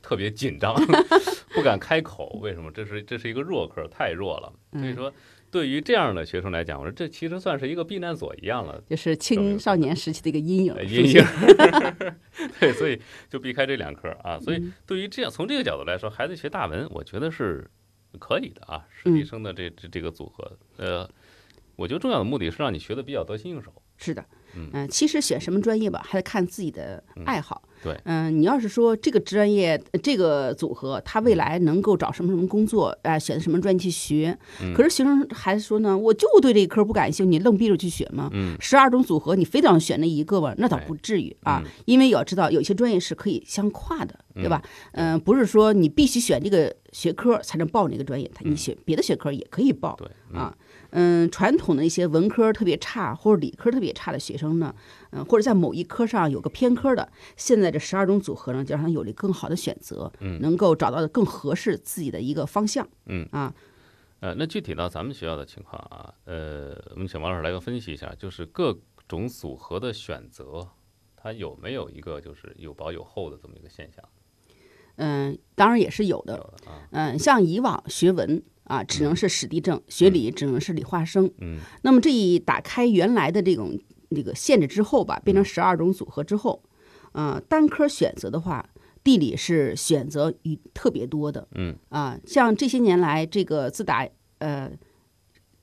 [0.00, 0.74] 特别紧张，
[1.52, 2.38] 不敢开口。
[2.40, 2.70] 为什么？
[2.70, 4.50] 这是这是一个弱科，太弱了。
[4.72, 5.12] 所以嗯说，
[5.50, 8.80] 对于这样的学生来讲，我说这其实算是一个避难所一样了。
[8.88, 11.24] 就是青少年时期的一个阴影阴影，
[12.60, 14.38] 对，所以就避开这两科啊。
[14.38, 17.68] 所以嗯对于这样从这个角度来说，孩子学大文，我觉得是
[18.18, 18.86] 可以的啊。
[18.90, 21.10] 实习嗯生的这这这个组合，呃，
[21.76, 23.72] 我觉得重要的目的是让你学的比较得心应手。
[23.96, 24.24] 是的，
[24.56, 27.62] 嗯嗯、其实选什么专业吧，还得看自己的爱好。
[27.82, 34.36] 对嗯、你要是说这个专业、呃这个组合，他未来能够找什么什么工作，哎、选择什么专业去学。
[34.62, 38.28] 嗯可是学生孩子说呢，我就对这一科不感兴趣，你愣逼着去选吗？
[38.34, 40.54] 嗯十二种组合，你非得要选那一个吧？
[40.58, 44.62] 那倒哎不至于啊，嗯因为要知道有些专业是可以相跨的，对吧？
[44.92, 49.96] 嗯、不是说你必须选这个学科才能报那个专业，他你选别的学科也可以报。
[49.98, 50.54] 对，嗯啊，
[50.90, 54.74] 嗯，传统的一些文科特别差或者理科特别差的学生呢，
[55.10, 62.88] 嗯，或者在某一科上有个偏科的，现在这十二种组合呢，就让他有了更好的选择，嗯能够找到更合适自己的一个方向。
[63.06, 63.54] 嗯啊，
[64.20, 70.68] 呃，那具体到咱们学校的情况啊，呃，我们请王老师来个分析一下，就是各种组合的选择，
[71.16, 74.04] 它有没有一个就是有薄有厚的这么一个现象？
[74.96, 76.52] 嗯，当然也是有的。
[76.90, 81.28] 嗯，像以往学文啊，只能是史地政；学理只能是理化生。
[81.40, 83.76] 嗯那么这一打开原来的这种
[84.14, 86.62] 这个限制之后吧，变成十二种组合之后，
[87.10, 88.64] 呃，单科选择的话，
[89.02, 91.48] 地理是选择与特别多的。
[91.56, 94.06] 嗯啊，像这些年来，这个自打
[94.38, 94.70] 呃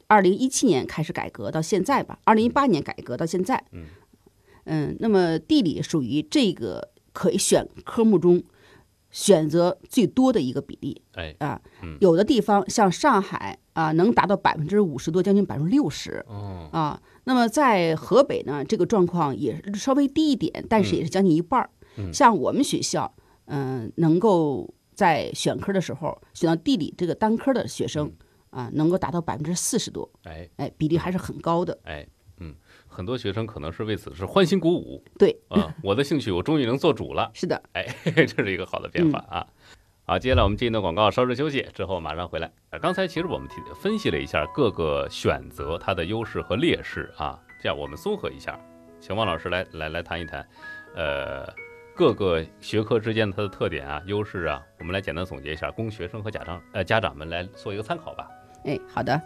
[0.08, 3.86] 二零一七年开始改革到现在吧，二零一八年改革到现在，嗯
[4.65, 8.43] 嗯，那么地理属于这个可以选科目中
[9.12, 11.02] 选择最多的一个比例。
[11.13, 17.02] 哎，啊嗯，有的地方像上海啊，能达到百分之五十多，将近百分之六十哦，啊。
[17.26, 21.70] 那么在河北呢，这个状况也是稍微低一点，但是也是将近一半儿。
[21.98, 23.12] 嗯像我们学校，
[23.46, 28.12] 嗯、能够在选科的时候选到地理这个单科的学生
[28.52, 31.78] 啊，能够达到百分之四十多，哎哎，比例还是很高的。
[31.84, 32.10] 哎，嗯，
[32.97, 37.86] 很多学生可能是为此是欢欣鼓舞对，啊，我的兴趣我终于能做主了， 是的，哎，
[38.25, 39.45] 这是一个好的变化啊。
[40.03, 42.51] 好，接下来我们进一段广告，稍事休息之后马上回来。
[42.71, 48.60] 啊刚才其实我们提分析了一下各个选择它的优势和劣势啊，这样我们综合一下，
[48.99, 50.43] 请王老师来来来谈一谈，
[50.95, 51.47] 呃，
[51.95, 58.27] 各个学科之间它的特点啊、优势啊，我们来简单总结一下，供学生和家长呃家长们来做一个参考吧。
[58.65, 59.21] 哎，好的。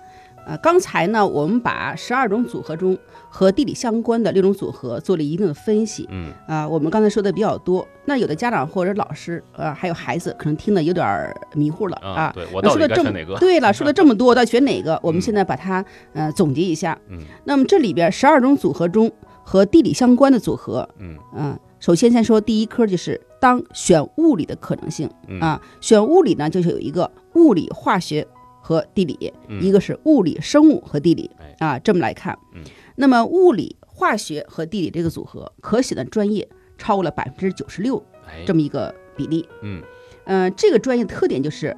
[0.45, 2.97] 呃，刚才呢，我们把十二种组合中
[3.29, 6.07] 和地理相关的六种组合做了一定的分析。
[6.11, 12.31] 嗯啊、我们刚才说的比较多，那有的家长或者老师，呃，还有孩子，可能听得有点儿迷糊了啊，啊。
[12.33, 13.39] 对我到底说了这么该选哪个？
[13.39, 14.99] 对了，说了这么多，到底选哪个？
[15.03, 16.97] 我嗯们现在把它呃总结一下。
[17.09, 19.11] 嗯那么这里边十二种组合中
[19.43, 28.27] 和地理相关的组合，嗯嗯、首先先说第一科就是当选物理的可能性嗯啊，选物理呢就是有一个物理化学
[28.71, 32.63] 和地理，嗯一个是物理生物和地理哎啊，这么来看嗯。
[32.95, 39.45] 那么物理、化学和地理这个组合可选的专业超过了百分之九十六哎这么一个比例。
[39.61, 39.83] 嗯
[40.23, 41.75] 嗯、这个专业特点就是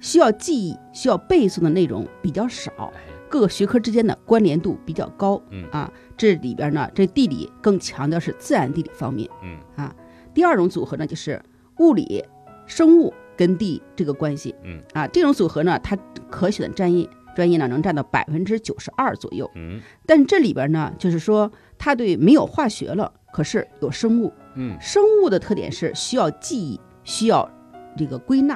[0.00, 5.40] 需要记忆、需要背诵的内容比较少，哎各个学科之间的关联度比较高。
[5.50, 9.30] 嗯啊，这里边呢，这地理更强调是自然地理方面。
[9.44, 9.88] 嗯
[10.34, 11.40] 第二种组合呢，就是
[11.78, 12.24] 物理、
[12.66, 14.54] 生物跟地这个关系。
[14.62, 15.96] 嗯啊，这种组合呢，它
[16.30, 19.50] 可选的专业专业呢能占到百分之九十二左右。
[19.54, 24.32] 嗯但这里边呢，就是说它对没有化学了，可是有生物。
[24.54, 27.50] 嗯生物的特点是需要记忆，需要
[27.96, 28.54] 这个归纳。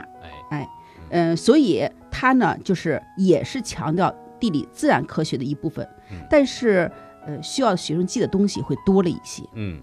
[0.51, 0.69] 哎
[1.11, 6.91] 嗯、所以它呢，就是也是强调地理自然科学的一部分，嗯但是
[7.25, 9.43] 呃，需要学生记的东西会多了一些。
[9.55, 9.81] 嗯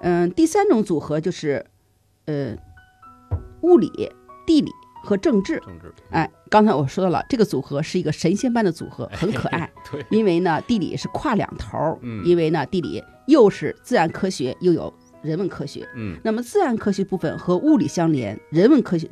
[0.00, 1.64] 嗯、第三种组合就是
[2.26, 2.56] 呃，
[3.62, 4.10] 物理、
[4.46, 4.70] 地理
[5.02, 5.60] 和政治。
[5.60, 9.70] 政治哎，刚才我说到了，这个组合是一个神仙般的组合，很可爱。
[9.90, 14.92] 对因为呢，地理是跨两头儿，嗯因为呢，地理又是自然科学，又有
[15.22, 15.86] 人文科学。
[15.94, 19.08] 嗯那么自然科学部分和物理相连，人文科学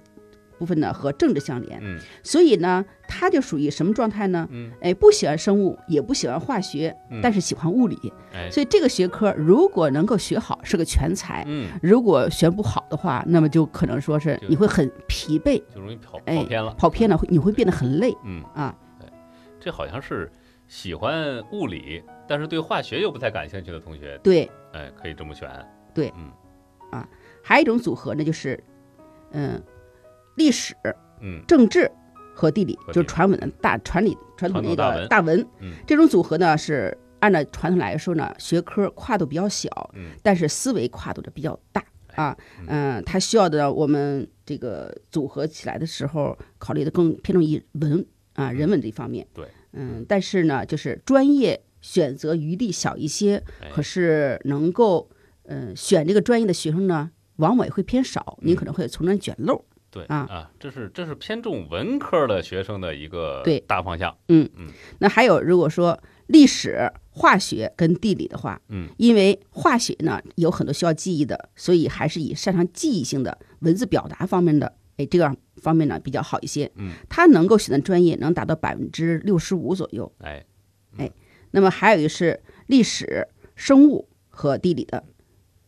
[0.58, 1.78] 部分呢和政治相连。
[1.82, 1.98] 嗯。
[2.22, 4.48] 所以呢，他就属于什么状态呢？
[4.50, 4.70] 嗯。
[4.80, 7.20] 哎，不喜欢生物，也不喜欢化学，嗯。
[7.22, 8.12] 但是喜欢物理。
[8.32, 8.50] 哎。
[8.50, 11.68] 所以这个学科如果能够学好，是个全才；嗯。
[11.82, 16.74] 如果学不好的话，那么就可能说是你会很疲惫，就容易跑哎跑偏了。
[16.74, 18.14] 跑偏了，会你会变得很累。
[18.24, 18.74] 嗯，啊。
[19.60, 20.30] 这好像是
[20.68, 25.48] 喜欢物理，但是对化学又不太感兴趣的同学，对，哎，可以这么选。
[25.94, 26.30] 对，嗯，
[26.90, 27.08] 啊
[27.42, 28.62] 还有一种组合呢，就是
[29.32, 29.62] 嗯，
[30.36, 30.74] 历史、
[31.20, 31.90] 嗯政治
[32.34, 35.46] 和地理，就是传统的大传理传统那传统大文个大文。
[35.60, 41.82] 嗯这种组合呢是按照传统来说呢，学科跨度比较小，嗯但是思维跨度的比较大
[42.14, 42.36] 啊。
[42.66, 49.26] 嗯、它需要的我们这个组合起来的时候，考虑的更偏重于文啊人文这一方面。
[49.32, 55.08] 对，嗯，但是呢，就是专业选择余地小一些，哎可是能够
[55.44, 59.64] 嗯、呃选这个专业的学生呢，往往也会偏少，您可能会从中捡漏。
[59.94, 64.16] 对啊啊这是这是偏重文科的学生的一个对大方向。
[64.26, 64.66] 嗯嗯
[64.98, 76.68] 那还有，如果说历史、化学跟地理的话，嗯，因为化学呢有很多需要记忆的，所以还是以擅长记忆性的文字表达方面的，哎，这个方面呢比较好一些。
[76.74, 80.12] 嗯，他能够选的专业能达到百分之六十五左右。
[80.18, 80.44] 哎，
[81.52, 85.04] 那么还有一个是历史、生物和地理的，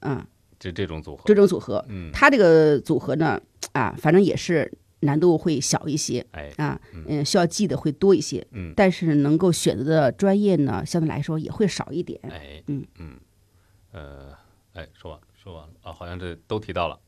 [0.01, 0.27] 啊，
[0.59, 3.41] 这这种组合这，种组合，嗯，它这个组合呢，
[3.77, 6.25] 啊，反正也是难度会小一些。
[6.33, 12.19] 哎，啊，嗯，需要记的会多一些，嗯但是能够选择的专业呢，相对来说也会少一点。
[12.23, 13.17] 哎，嗯嗯，
[13.93, 14.33] 呃，
[14.73, 16.99] 哎，说完说完了啊，好像这都提到了。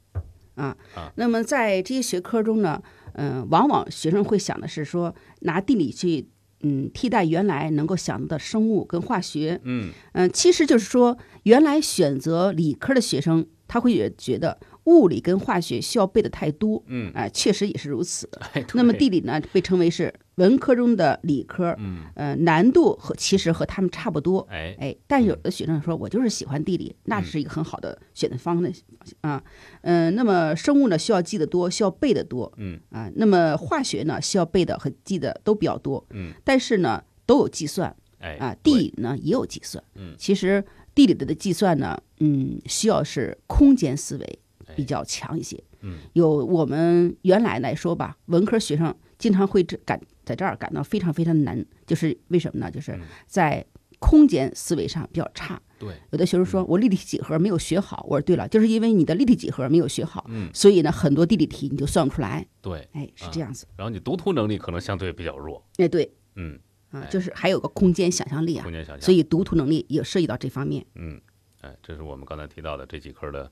[0.54, 0.76] 啊
[1.14, 2.82] 那么在这些学科中呢，
[3.14, 6.28] 嗯、往往学生会想的是说，拿地理去，
[6.62, 18.28] 嗯，替代原来能够想的生物跟化学，嗯，嗯、其实就是说，原来选择理科的学生，他会觉觉得物理跟化学需要背的太多，嗯，啊、确实也是如此。
[18.54, 28.72] 哎，那么地理呢，被称为是文科中的理科，嗯，呃，难度和其实和他们差不多，哎，哎，但有的学生说，我就是喜欢地理，那是一个很好的选择方的
[29.20, 29.42] 啊。
[29.82, 33.10] 嗯、那么生物呢，需要记得多，需要背的多，嗯啊。
[33.14, 38.56] 那么化学呢，需要背的和记的都比较多，嗯，但是呢，都有计算哎，啊。
[38.62, 44.38] 地理呢也有计算，嗯，其实地理的的计算呢，嗯，需要是空间思维哎
[44.78, 45.60] 比较强一些。
[45.80, 52.70] 嗯，有我们原来来说吧，文科学生经常会这感在这儿感到非常非常难，就是为什么呢？
[52.70, 53.66] 就是嗯在
[53.98, 55.60] 空间思维上比较差。
[55.80, 62.46] 对，有的学生说我立体几何没有学好，我说对了，就是因为你的立体几何没有学好，嗯，所以呢，很多地理题你就算不出来。
[62.60, 63.66] 对，哎，是啊这样子。
[63.76, 65.64] 然后你读图能力可能相对比较弱。
[65.78, 66.58] 哎，对嗯，
[66.90, 69.00] 啊哎，就是还有个空间想象力啊空，间想象。
[69.00, 70.84] 所以读图能力也涉及到这方面。
[70.96, 71.20] 嗯，
[71.60, 73.50] 哎，这是我们刚才提到的这几科的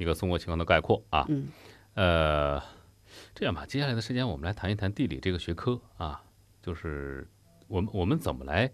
[0.00, 1.26] 一个综合情况的概括啊。
[1.28, 1.48] 嗯，
[1.94, 2.62] 呃，
[3.34, 6.22] 这样吧，接下来的时间我们来谈一谈地理这个学科啊，
[6.62, 7.28] 就是
[7.68, 8.72] 我们我们怎么来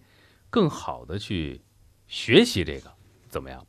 [0.49, 1.61] 更好的去
[2.07, 2.91] 学习这个，
[3.29, 3.67] 怎么样？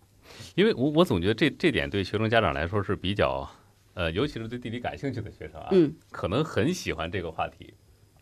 [0.55, 3.49] 因为我我总觉得这这点对学生家长来说是比较，
[3.95, 7.73] 呃，尤其是对地理感兴趣的学生啊，嗯，可能很喜欢这个话题。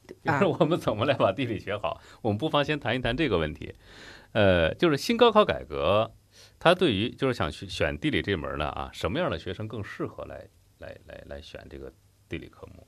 [0.08, 2.00] 就啊是我们怎么来把地理学好？
[2.21, 3.74] 我们不妨先谈一谈这个问题。
[4.34, 6.13] 呃，就是新高考改革，
[6.65, 10.47] 它对于就是想去选地理这门呢啊，什么样的学生更适合来
[10.80, 11.93] 来来来选这个
[12.28, 12.88] 地理科目？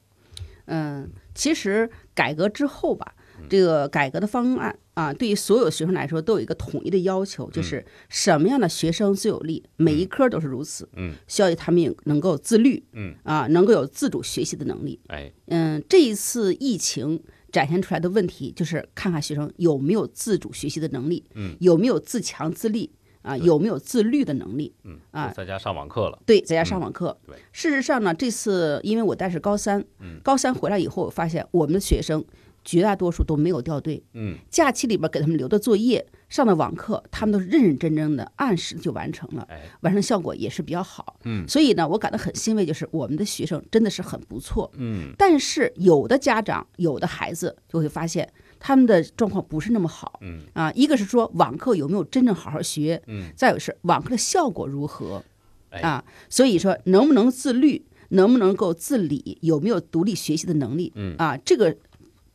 [0.65, 14.99] 嗯，其实改革之后吧，嗯这个改革的方案啊，对于所有学生来说都有一个统一的要求，就是什么样的学生最有利，每一科都是如此，嗯，需要他们有能够自律，嗯啊，能够有自主学习的能力。
[15.09, 22.91] 哎，嗯，这一次疫情展现出来的问题，就是看看学生有没有自主学习的能力，嗯，有没有自强自立
[23.27, 24.73] 啊，有没有自律的能力。
[24.83, 27.17] 嗯啊在家上网课了，对，在家上网课。
[27.27, 32.23] 对事实上呢，这次因为我带是高三，嗯高三回来以后，我发现我们的学生
[32.63, 34.01] 绝大多数都没有掉队。
[34.13, 41.17] 嗯假期里边给他们留的作业、上的网课，他们都是认认真真的按时就完成了，哎，完成效果也是比较好。
[41.25, 44.71] 嗯所以呢，我感到很欣慰，就是我们的学生真的是很不错。
[44.75, 50.19] 嗯但是有的家长、有的孩子就会发现他们的状况不是那么好。
[50.21, 50.41] 嗯。
[50.53, 50.71] 啊。
[50.73, 55.23] 一个是说网课有没有真正好好学，嗯，再有是网课的效果如何。
[55.69, 55.81] 哎。
[55.81, 56.03] 啊。
[56.29, 61.15] 所以说能不能自律，能不能够自理，有没有独立学习的能力嗯。
[61.17, 61.75] 啊，这个。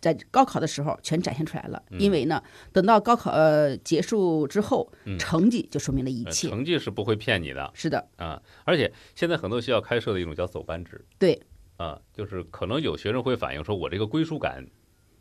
[0.03, 5.17] 在高考的时候全展现出来了，因为呢，等到高考呃结束之后，嗯。
[5.17, 6.49] 成绩就说明了一呃切。
[6.49, 7.71] 成绩是不会骗你的。
[7.73, 11.41] 是的，啊，而且现在很多学校开设的一种叫走班制，对。
[11.77, 14.67] 啊，就是可能有学生会反映说，我这个归属感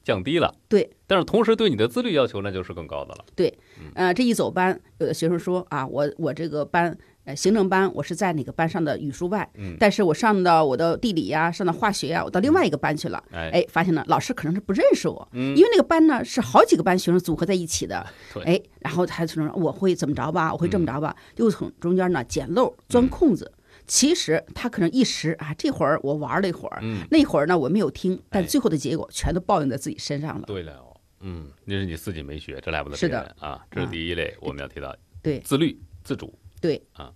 [0.03, 3.53] 降低了，对，但是同时对你的自律要求那就是更高的了，对。
[3.93, 6.95] 呃，这一走班，有的学生说啊，我我这个班，
[7.25, 9.75] 呃，行政班，我是在哪个班上的语数外，嗯。
[9.79, 15.55] 但是我上到我的地理呀、上到化学呀，我到另外一个班去了，哎，哎，发现呢，老师可能是不认识我，嗯。
[15.55, 18.43] 因为那个班呢是好几个班学生组合在一起的， 对。
[18.43, 22.77] 哎，然后他就说我会怎么着吧，我会这么着吧，就从中间呢捡漏嗯。
[22.89, 23.51] 钻空子。
[23.91, 30.45] 其实他可能一时啊，这会儿我玩了一会儿，嗯，那会儿呢我没有听，但哎最后的结果全都报应在自己身上了。
[30.47, 36.33] 对了哦，嗯，那是你自己没学，这来不得是的别人啊，这是第一类我们要提到对自律自主。
[36.61, 37.11] 对啊，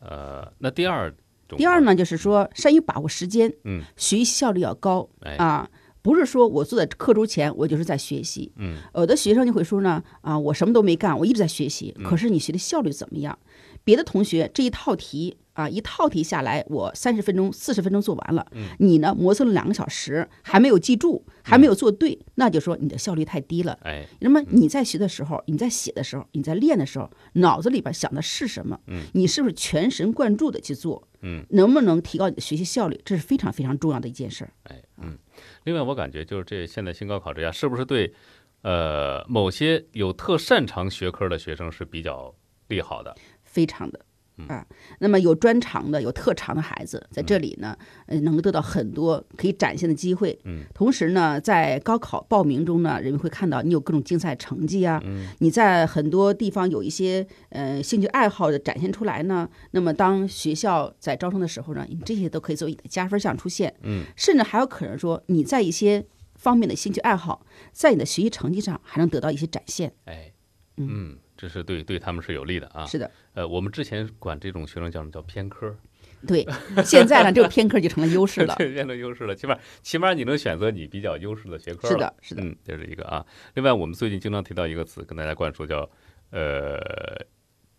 [0.00, 1.10] 呃，那第二
[1.48, 5.70] 种第二呢，就是说善于把握时间，嗯，学习效率要高哎啊。
[6.02, 8.50] 不是说我坐在课桌前，我就是在学习。
[8.56, 11.94] 嗯，有的学生就会说呢，啊，我什么都没干，我一直在学习。
[11.96, 13.38] 嗯可是你学的效率怎么样？
[13.84, 23.78] 别的同学这一套题啊，一套题下来，我三十分钟、四十分钟做完了，嗯你呢磨蹭了两个小时，还没有记住，还没有做对，那就说你的效率太低了。
[23.82, 28.80] 哎，那么你在学的时候，你在写的时候，你在练的时候，脑子里边想的是什么？
[28.86, 31.06] 嗯，你是不是全神贯注的去做？
[31.20, 32.98] 嗯，能不能提高你的学习效率？
[33.04, 34.52] 这是非常非常重要的一件事儿。
[34.64, 35.18] 哎，嗯，
[35.64, 38.14] 另外我感觉就是这现在新高考之下，是不是对
[38.62, 42.34] 呃某些有特擅长学科的学生是比较
[42.68, 43.14] 利好的？
[43.52, 44.00] 非常的
[44.38, 44.66] 嗯啊。
[44.98, 47.76] 那么有专长的、有特长的孩子在这里呢，
[48.06, 50.36] 呃，能够得到很多可以展现的机会。
[50.44, 59.48] 嗯，同时呢，在高考报名中呢，人们会看到你有各种竞赛成绩啊，嗯你在很多地方有一些呃兴趣爱好的展现出来呢。
[59.72, 63.74] 那么当学校在招生的时候呢，你这些都可以作为你的加分项出现。
[63.82, 66.04] 嗯，甚至还有可能说你在一些
[66.36, 69.92] 方面的兴趣爱好，在你的学习成绩上还能得到一些展现。
[70.06, 70.32] 哎，
[70.78, 72.86] 嗯，这是对对他们是有利的啊。
[72.86, 75.76] 是的，呃，我们之前管这种学生叫什么叫偏科，
[76.24, 76.46] 对。
[76.84, 78.54] 现在呢，这个偏科就成了优势了。
[78.60, 79.34] 这变成优势了。
[79.34, 81.88] 起码起码你能选择你比较优势的学科。
[81.88, 83.26] 是的，是的，嗯，这是一个啊。
[83.54, 85.90] 另外，我们最近经常提到一个词，跟大家灌输叫
[86.30, 86.78] 呃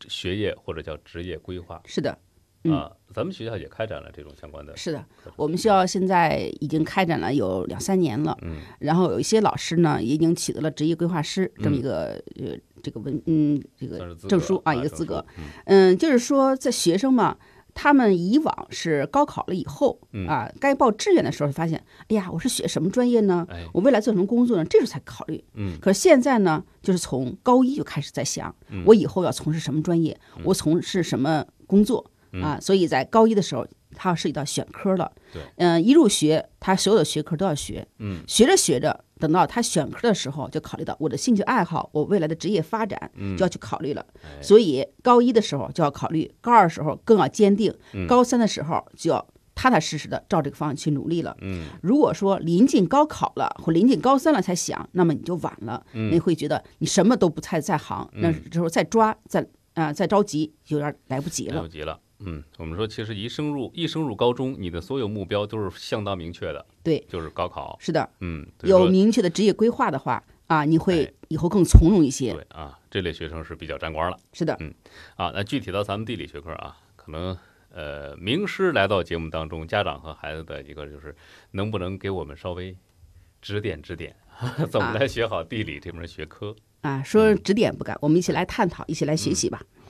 [0.09, 2.17] 学业或者叫职业规划是的。
[2.63, 2.91] 嗯啊。
[3.13, 5.05] 咱们学校也开展了这种相关的是的，
[5.35, 17.37] 我们学校现在已经开展了有两三年了，嗯然后有一些老师呢也已经取得了职业规划师这么一个、呃这个文嗯这个证书啊啊一个资格，嗯嗯，就是说在学生嘛。
[17.75, 23.47] 他们以往是高考了以后嗯啊，该报志愿的时候发现，哎呀，我是学什么专业呢？
[23.49, 24.65] 哎我未来做什么工作呢？
[24.65, 25.43] 这时候才考虑。
[25.55, 32.57] 嗯可是现在呢，就是从高一就开始在想，嗯我以后要从事什么专业，我从事什么工作、嗯啊？
[32.61, 35.11] 所以在高一的时候，他要涉及到选科了。
[35.31, 37.87] 对，嗯、一入学，他所有的学科都要学。
[37.99, 44.05] 嗯，学着学着，等到他选科的时候，就考虑到我的兴趣爱好，我未来的职业发展，嗯就要去考虑了。
[44.23, 51.35] 哎所以高一的时候就要考虑，高二的时候更要坚定，嗯高三的时候就要踏踏实实的照这个方向去努力了。
[51.41, 61.55] 嗯如果说临近高考了或临近高三了才想，那么你就晚了，嗯你会觉得你什么都不太在行，那时候再抓再啊、再着急有点来不及了。
[61.55, 61.99] 来不及了。
[62.19, 67.77] 嗯，我们说其实一升入一升入高中，你的所有目标都是相当明确的，对，就是高考。
[67.79, 72.33] 是的，嗯，有明确的职业规划的话啊，你哎会以后更从容一些。
[72.33, 74.17] 对啊，这类学生是比较沾光了。
[74.31, 74.73] 是的，嗯
[75.15, 77.37] 啊，那具体到咱们地理学科啊，可能
[77.71, 81.15] 呃，名师来到节目当中，家长和孩子的一个就是
[81.51, 82.77] 能不能给我们稍微
[83.41, 84.15] 指点指点，
[84.69, 86.55] 怎么啊来学好地理这门学科？
[86.81, 89.61] 啊，说指点不敢，我们一起来探讨，一起来学习吧。
[89.63, 89.82] 嗯，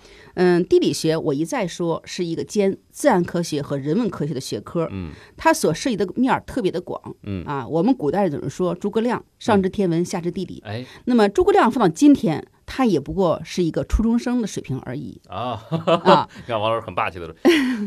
[0.68, 7.16] 地理学我一再说是一个兼自然科学和人文科学的学科，嗯它所涉及的面儿特别的广。
[7.24, 10.62] 嗯，啊，我们古代总是说诸葛亮上知天文，下知地理。
[10.66, 15.62] 哎那么诸葛亮放到今天，他也不过是一个初中生的水平而已啊，
[16.04, 16.28] 啊。
[16.36, 17.36] 你看王老师很霸气的说，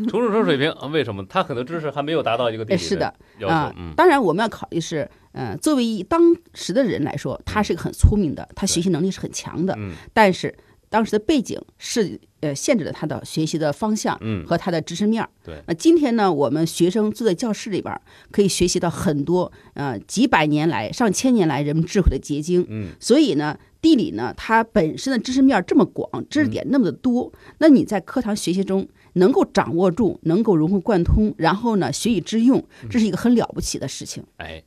[0.09, 3.13] 初中生水平，啊为什么他很多知识还没有达到一个地理哎是的
[3.49, 6.21] 啊当然我们要考虑是，呃，作为一当
[6.55, 10.55] 时的人来说，他是一个很聪明的，他学习能力是很强的，嗯但是
[10.89, 15.29] 当时的背景是呃限制了他的学习的方向嗯和他的知识面儿。
[15.45, 22.65] 对那今天呢，我们学生坐在教室里边儿，可以学习到很多呃几百年来、上千年来人们智慧的结晶。
[22.69, 34.63] 嗯所以呢，地理呢，它本身的知识面儿这么广，知识点那么的多，那你在课堂学习中能够掌握住，能够融会贯通，然后呢学以致用，这是一个很了不起的事情哎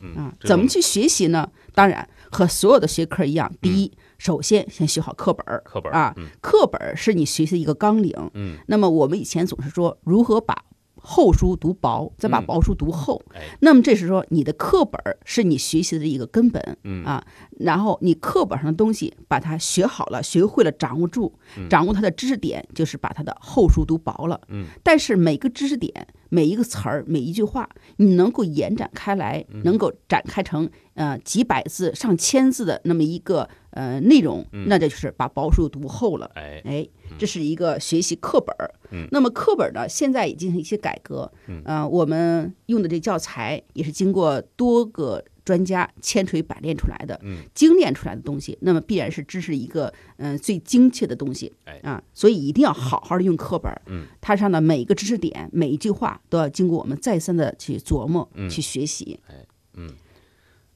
[0.00, 0.34] 嗯啊。
[0.40, 1.50] 怎么去学习呢？
[1.74, 5.62] 当然和所有的学科一样，第一，首先先学好课本儿。
[5.64, 8.12] 课本啊嗯课本儿是你学习的一个纲领。
[8.34, 10.64] 嗯那么我们以前总是说如何把
[10.96, 13.22] 厚书读薄，再把嗯薄书读厚。
[13.34, 16.78] 哎那么这是说你的课本儿是你学习的一个根本。
[16.84, 17.22] 嗯啊，
[17.58, 21.32] 然后你课本上的东西把它学好了、学会了、掌握住，
[21.68, 24.40] 掌握它的知识点，就是把它的厚书读薄了。
[24.48, 36.30] 嗯，但是每个知识点、每一个词儿、每一句话，你能够延展开来，嗯能够展开成呃几百字、上千字的那么一个呃内容，那这就是把薄书读厚了。
[36.34, 36.88] 哎哎，
[37.18, 38.74] 这是一个学习课本儿。
[38.90, 41.30] 嗯那么课本儿呢，现在也进行一些改革。
[41.46, 51.52] 嗯呃，我们用的这教材也是经过多个专家千锤百炼出来的，嗯精炼出来的东西，那么必然是知识一个嗯、呃最精确的东西。
[51.66, 53.70] 哎啊，所以一定要好好的用课本。
[53.86, 59.20] 嗯，它上的每一个知识点、每一句话都要经过我们再三的去琢磨、嗯去学习。
[59.28, 59.94] 哎，嗯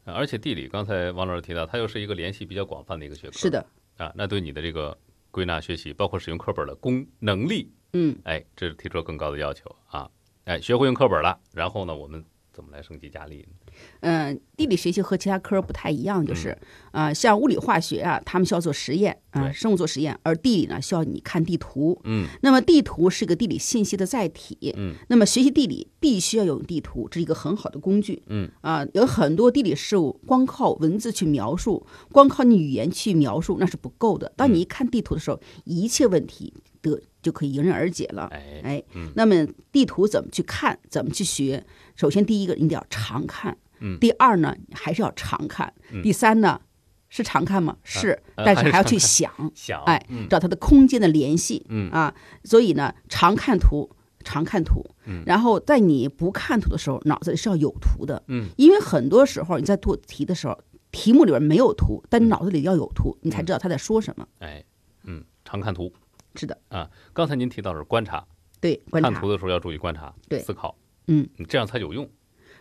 [0.05, 3.39] 而且地理刚才王老师提到，它又是一个联系比较广泛的一个学科。
[3.39, 3.67] 是的，
[3.99, 4.97] 啊，那对你的这个
[5.31, 10.09] 归纳学习，包括使用课本的功能力，嗯，哎，这是提出了更高的要求啊。
[10.45, 12.25] 哎，学会用课本了，然后呢，我们
[12.59, 13.73] 怎么来升级加力呢？
[14.01, 16.59] 嗯，地理学习和其他科不太一样，就是
[16.91, 21.97] 啊、像物理化学啊，他们需要做实验啊、对生物做实验，而地理呢需要你看地图。
[22.03, 24.75] 嗯那么地图是一个地理信息的载体。
[24.77, 28.21] 嗯，那么学习地理必须要有地图，这是一个很好的工具。
[28.27, 34.33] 嗯啊、有很多地理事物光靠文字去描述，光靠你语言去描述那是不够的。
[34.35, 36.68] 当你一看地图的时候，一切问题得
[37.23, 38.27] 就可以迎刃而解了。
[38.33, 38.83] 哎，
[39.15, 41.65] 那么地图怎么去看，怎么去学？
[41.97, 43.99] 首先，第一个你得要常看，嗯。
[43.99, 46.01] 第二呢，还是要常看，嗯。
[46.03, 46.61] 第三呢，
[47.09, 47.77] 是常看吗？
[47.83, 50.29] 是，呃但是还要去想， 想，哎嗯。
[50.29, 51.91] 找它的空间的联系，嗯。
[51.91, 52.15] 啊，
[52.45, 53.91] 所以呢，常看图，
[54.23, 55.23] 常看图，嗯。
[55.27, 60.57] 然后在你不看图的时候，脑子里是要有图的，嗯，因为很多时候你在做题的时候，
[60.93, 62.29] 题目里边没有图，但你嗯。
[62.29, 64.27] 脑子里要有图，你才知道他在说什么。
[64.39, 64.63] 哎，
[65.05, 65.93] 嗯，常看图
[66.39, 66.89] 是的，啊。
[67.13, 68.25] 刚才您提到是观察，
[68.61, 70.77] 对，观察看图，的时候要注意观察，对思考，
[71.09, 72.09] 嗯，这样才有用。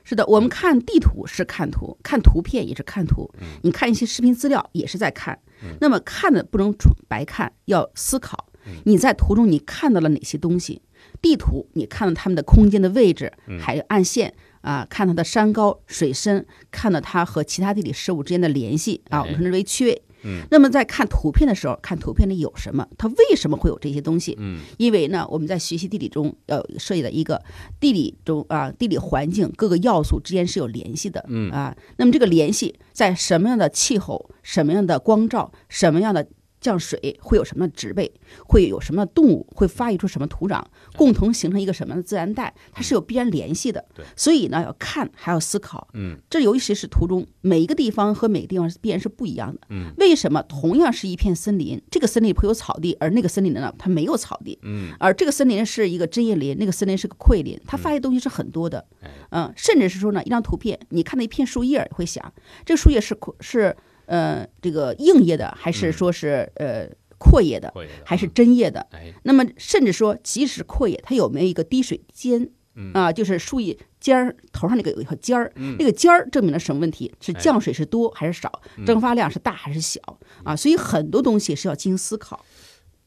[0.04, 3.30] 是的，我们看地图是看图，看图片也是看图，
[3.62, 5.38] 你看一些视频资料也是在看。
[5.82, 8.48] 那么看的不能纯白看，要思考。
[8.86, 10.82] 你在图中你看到了哪些东西？
[11.22, 20.02] 地图你看到它们的空间的位置，还有暗线啊，看它的山高水深，看到它和其他地理事物之间的联系啊，我们称之为区位。
[20.28, 22.86] 嗯，那么在看图片的时候，看图片里有什么？
[22.98, 24.36] 它为什么会有这些东西？
[24.38, 27.42] 嗯，因为呢，我们在学习地理中要涉及到一个
[27.80, 31.26] 地理中啊，地理环境各个要素之间是有联系的。
[31.30, 36.28] 嗯啊，那么这个联系在什么样的气候、什么样的光照、什么样的
[36.60, 38.12] 降水，会有什么植被，
[38.47, 40.64] 会有什么动物，会发育出什么土壤，
[40.95, 43.86] 共同形成一个什么样的自然带，它是有必然联系的。
[43.95, 45.88] 对所以呢，要看还要思考。
[45.93, 49.62] 嗯，这尤其是图中每一个地方和每个地方必然是不一样的。
[49.70, 54.58] 嗯，为什么同样是一片森林，这个森林会有草地，而那个森林呢，它没有草地？
[54.64, 58.86] 嗯，而这个森林是一个针叶林，那个森林是个溃林，它发育东西是很多的。
[59.01, 62.34] 哎嗯，甚至是说呢，一张图片，你看到一片树叶，会想
[62.66, 63.76] 这个树叶是阔是
[64.08, 67.72] 呃这个硬叶的，还是说是呃阔叶的，
[68.03, 68.86] 还是针叶的？
[68.91, 72.49] 哎，那么甚至说，即使阔叶，它有没有一个滴水尖？
[72.80, 77.12] 嗯啊，就是树叶尖儿头上那个有一条尖儿，嗯那个尖儿证明了什么问题？
[77.20, 78.62] 是哎降水是多还是少？
[78.78, 79.99] 嗯蒸发量是大还是小？
[80.43, 82.45] 啊，所以很多东西是要进行思考。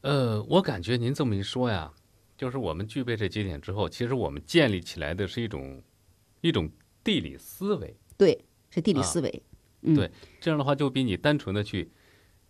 [0.01, 1.89] 呃，我感觉您这么一说呀，
[2.37, 5.81] 就是我们具备这几点之后，其实我们建立起来的是一种
[6.41, 6.69] 一种
[7.01, 7.95] 地理思维。
[8.17, 9.43] 对，是地理啊思维。
[9.83, 11.91] 嗯，对这样的话，就比你单纯的去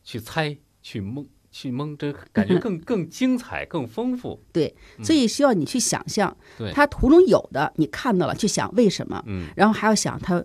[0.04, 4.42] 去猜、去蒙、去蒙，这感觉更 更精彩、更丰富。
[4.52, 4.74] 对，
[5.04, 6.72] 所以需要你去想象，对。
[6.72, 9.48] 它图中有的你看到了，去想为什么，嗯。
[9.56, 10.44] 然后还要想它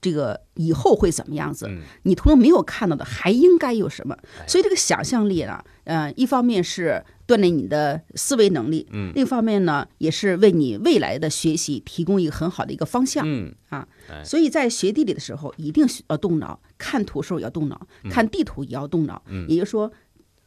[0.00, 1.66] 这个以后会怎么样子。
[1.68, 4.46] 嗯，你途中没有看到的，还应该有什么哎？
[4.46, 13.24] 所以这个想象力呢，呃，一方面是锻炼你的思维能力，嗯另一方面呢，也是为你未来的学习提供一个很好的一个方向。
[13.26, 19.22] 嗯啊哎所以在学地理的时候，一定需要动脑，看图时候也要动脑，看地图也要动脑。
[19.26, 19.92] 嗯也就是说，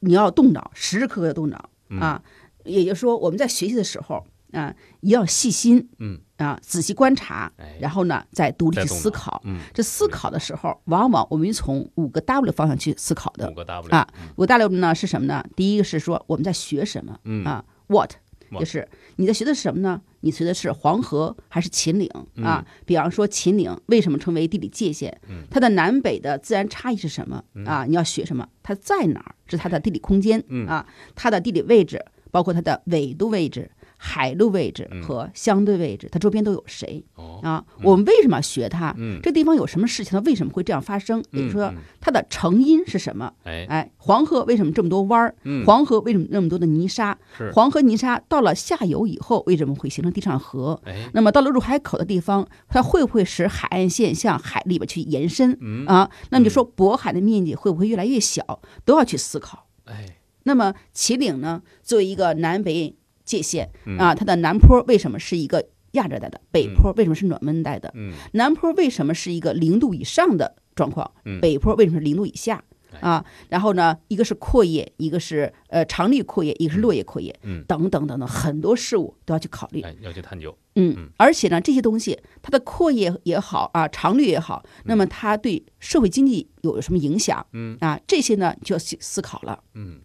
[0.02, 2.22] 你要动脑，时时刻刻要动脑嗯啊。
[2.66, 9.42] 也就是说，我们在学习的时候啊，也要细心，嗯啊，仔细观察，哎，然后呢，再独立去思考。
[9.46, 13.54] 嗯，这思考的时候，往往我们从五个 W 方向去思考的五。
[13.54, 15.44] 个 W 啊，五个 W 呢是什么呢？
[15.56, 20.02] 第一个是说我们在学什么嗯啊，What，What 就是你在学的是什么呢？
[20.22, 22.66] 你学的是黄河还是秦岭嗯啊？
[22.86, 25.20] 比方说秦岭为什么成为地理界限？
[25.28, 27.86] 嗯它的南北的自然差异是什么啊？
[27.88, 28.48] 你要学什么？
[28.62, 29.36] 它在哪儿？
[29.48, 30.86] 是它的地理空间嗯啊，
[31.16, 33.70] 它的地理位置，包括它的纬度位置。
[34.06, 37.02] 海陆位置和相对位置，它周边都有谁
[37.42, 37.64] 啊？
[37.82, 38.94] 我们为什么要学它？
[38.98, 40.12] 嗯这地方有什么事情？
[40.12, 41.24] 它为什么会这样发生？
[41.32, 43.32] 也就是说它的成因是什么？
[43.46, 45.34] 哎，哎，黄河为什么这么多弯儿？
[45.46, 47.18] 嗯黄河为什么那么多的泥沙？
[47.38, 50.82] 是黄河泥沙到了下游以后，为什么会形成地上河？
[50.84, 55.58] 哎，那么到了入海口的地方，它会不会使海岸线向海里边去延伸？
[55.62, 59.68] 嗯啊，那么就说渤海的面积会不会越来越小，都要去思考。
[59.86, 66.42] 哎，那么秦岭呢，作为一个南北界限嗯啊，它的南坡为什么是一个亚热带的？
[66.52, 67.92] 北坡为什么是暖温带的？
[67.96, 71.12] 嗯南坡为什么是一个零度以上的状况？
[71.26, 72.64] 嗯北坡为什么是零度以下？
[72.92, 79.82] 哎啊，然后呢，一个是阔叶，一个是呃常绿阔叶，一个是落叶阔叶，嗯等等等等，很多事物都要去考虑。
[79.82, 80.56] 哎，要去探究。
[80.76, 87.44] 嗯，而且呢，这些东西它的阔叶也好啊，常绿也好，那么它对社会经济有什么影响？
[87.54, 89.64] 嗯啊，这些呢就要去思考了。
[89.74, 90.00] 嗯，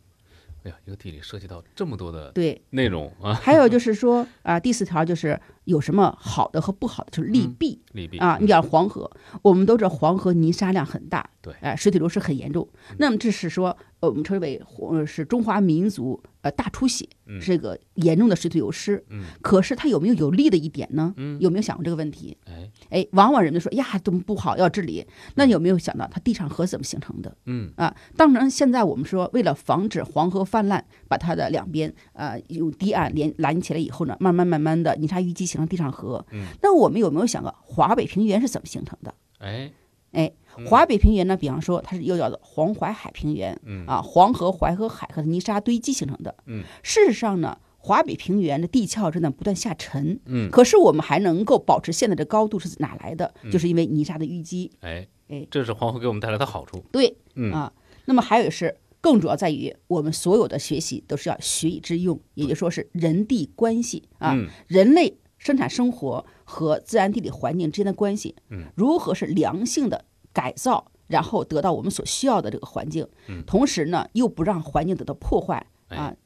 [0.69, 5.39] 哎呀，一个地理涉及到这么多的对，内容啊，还有就是说啊，第四条就是
[5.69, 7.81] 有什么好的和不好的，就是利弊。
[7.93, 9.11] 利弊啊，你比方黄河，
[9.43, 12.66] 我们都知道黄河泥沙量很大，对哎、水土流失很严重。
[12.99, 19.03] 那么这是说，呃，我们称之为呃是中华民族呃大出血，嗯这个严重的水土流失。
[19.11, 21.12] 嗯可是它有没有有利的一点呢？
[21.16, 22.37] 嗯有没有想过这个问题？
[22.47, 25.05] 哎，哎，往往人们说呀，怎么不好，要治理。
[25.35, 27.37] 那有没有想到它地上河怎么形成的？
[27.47, 36.24] 嗯啊，当然，现在我们说，为了防止黄河泛滥，把它的两边呃用堤岸连拦起来以后呢，慢慢慢慢的泥沙淤积形成地上河。
[36.30, 39.14] 嗯，那我们有没有想过华北平原是怎么形成的？
[39.40, 39.70] 哎，
[40.12, 46.34] 哎，嗯华北平原呢，比方说它是又叫做黄淮海平原，嗯啊，黄河、淮河、海河的泥沙堆积形成的。
[46.46, 53.34] 嗯，事实上呢，华北平原的地壳正在不断下沉，嗯可是我们还能够保持现在的高度是哪来的？
[53.52, 54.72] 就是因为泥沙的淤积。
[54.80, 56.82] 哎哎，这是黄河给我们带来的好处。
[56.90, 57.72] 对，嗯啊，
[58.06, 75.57] 那么还有是更主要在于我们所有的学习都是要学以致用，也就说是人地关系啊，嗯人类生产生活和自然地理环境之间的关系，嗯，如何是良性的改造，然后得到我们所需要的这个环境，嗯同时呢又不让环境得到破坏
[75.89, 76.16] 啊哎。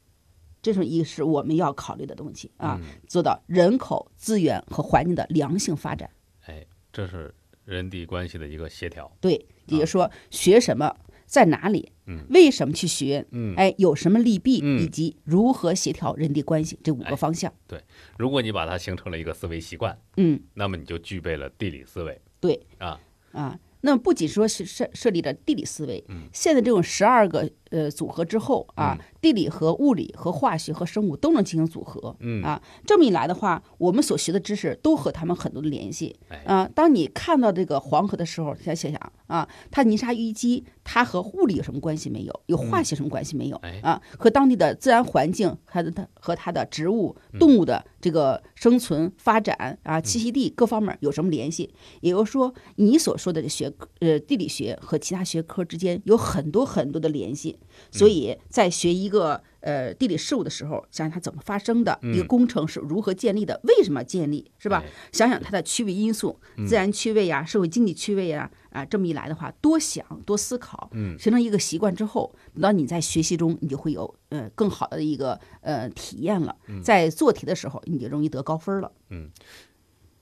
[0.61, 6.09] 这种一是我们要考虑的东西啊，嗯做到人口、资源和环境的良性发展。
[6.45, 7.35] 哎，这是
[7.65, 9.11] 人地关系的一个协调。
[9.19, 9.33] 对，
[9.65, 10.95] 也就是说学什么，
[11.33, 12.19] 在哪里，嗯。
[12.29, 14.79] 为什么去学，嗯，哎，有什么利弊，嗯。
[14.79, 16.77] 以及如何协调人地关系？
[16.83, 17.51] 这五哎个方向。
[17.67, 17.81] 对。
[18.19, 22.21] 如果你把它形成了一个思维习惯，嗯，那么你就具备了地理思维。
[22.39, 22.61] 对。
[22.77, 23.01] 啊。
[23.31, 23.59] 啊。
[23.81, 26.27] 那么不仅说是设设立了地理思维，嗯。
[26.31, 32.15] 现在这种十二个呃组合之后啊，嗯地理和物理和化学和生物都能进行组合。
[32.19, 36.15] 嗯啊，这么一来的话，我们所学的知识都和他们很多的联系。
[36.29, 42.41] 哎啊，当你看到这个黄河的时候，想想想啊，它泥沙淤积，它和物理有什么关系没有？
[42.45, 43.57] 有化学什么关系没有？
[43.57, 51.73] 哎啊，和当地的自然环境，它的它和它的植物、嗯动物的这个生存发展啊、栖息地各方面有什么联系？
[52.01, 57.57] 也就是说，你所说的这学科呃地理学和其他学科之间有很多很多的联系，
[57.91, 64.83] 所以在学一个呃地理事物的时候，想想它怎么发生的，一个嗯工程是如何建立的，为什么建立，是吧？
[64.85, 76.55] 哎想想它的区位因素，自然区位呀、社会经济区位呀，啊，这么一来的话，多想多思考，嗯形成一个习惯之后，等到你在学习中，你就会有呃更好的一个呃体验了。
[76.83, 78.91] 在做题的时候，你就容易得高分了。
[79.09, 79.29] 嗯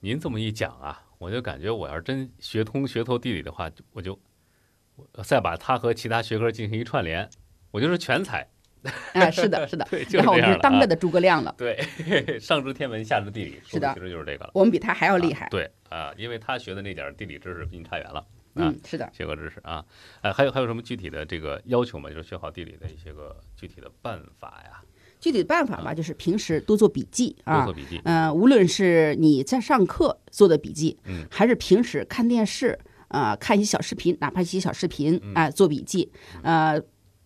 [0.00, 4.18] 您这么一讲啊，我就感觉我要是真学通学透地理的话，我就我
[5.24, 7.28] 再把它和其他学科进行一串联，
[7.70, 8.48] 我就是全才。
[9.12, 9.86] 哎，是的，是的。
[9.90, 11.78] 对，就是然后我这样的啊们是当代的诸葛亮了，对，
[12.40, 14.50] 上知天文，下知地理，是的其实就是这个了。
[14.54, 15.48] 我们比他还要厉害啊。
[15.50, 18.18] 对啊，因为他学的那点地理知识比你差远了。
[18.54, 19.08] 啊嗯，是的。
[19.14, 19.82] 学科知识啊，
[20.20, 22.10] 哎，还有还有什么具体的这个要求吗？
[22.10, 24.82] 就是学好地理的一些个具体的办法呀，
[25.20, 27.74] 具体的办法吧，就是平时多做笔记啊多做。
[27.74, 28.00] 笔记。
[28.04, 32.78] 嗯、无论是你在上课做的笔记，嗯还是平时看电视
[33.12, 36.10] 啊、看一些小视频，哪怕一些小视频嗯啊、做笔记，
[36.42, 36.80] 呃，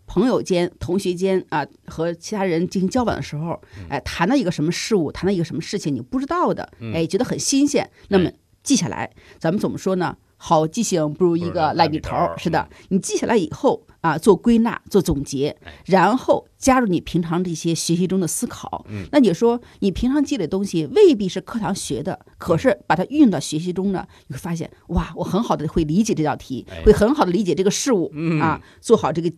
[0.07, 9.11] 朋友间、同学间啊、和其他人进行交往的时候，嗯哎、谈到一个什么事物，谈到一个什么事情你不知道的，嗯哎，觉得很新鲜，那么哎记下来。
[9.39, 10.17] 咱们怎么说呢？
[10.39, 12.69] 好记性不如一个烂笔头儿，是的。
[12.89, 18.87] 你记下来以后啊，做归纳、做总结哎，然后加入你平常这些学习中的思考。
[18.89, 19.05] 嗯。
[19.11, 28.41] 那你说你平常积累的东西未必是课堂学的，可是把它运用到学习中呢，你会发现哇，我很好的会理解这道题哎，会很好的理解这个事物嗯。
[28.41, 29.33] 啊，做好这个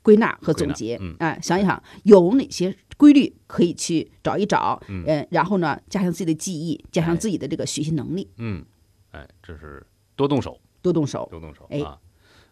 [0.00, 0.96] 归纳和总结。
[1.02, 1.14] 嗯。
[1.18, 5.04] 啊，想一想有哪些规律可以去找一找，嗯。
[5.06, 8.64] 呃，然后呢，加强自己的记忆，加哎上自己的这个学习能力，嗯，
[9.10, 9.84] 哎，这是
[10.16, 11.28] 多动手，多动手。
[11.30, 11.80] 多动手哎。
[11.80, 11.98] 啊。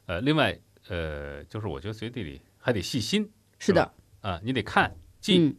[0.07, 0.59] 呃，另外，
[0.89, 3.29] 呃，就是我觉得随地里还得细心
[3.59, 5.57] 是的，啊，你得看记，嗯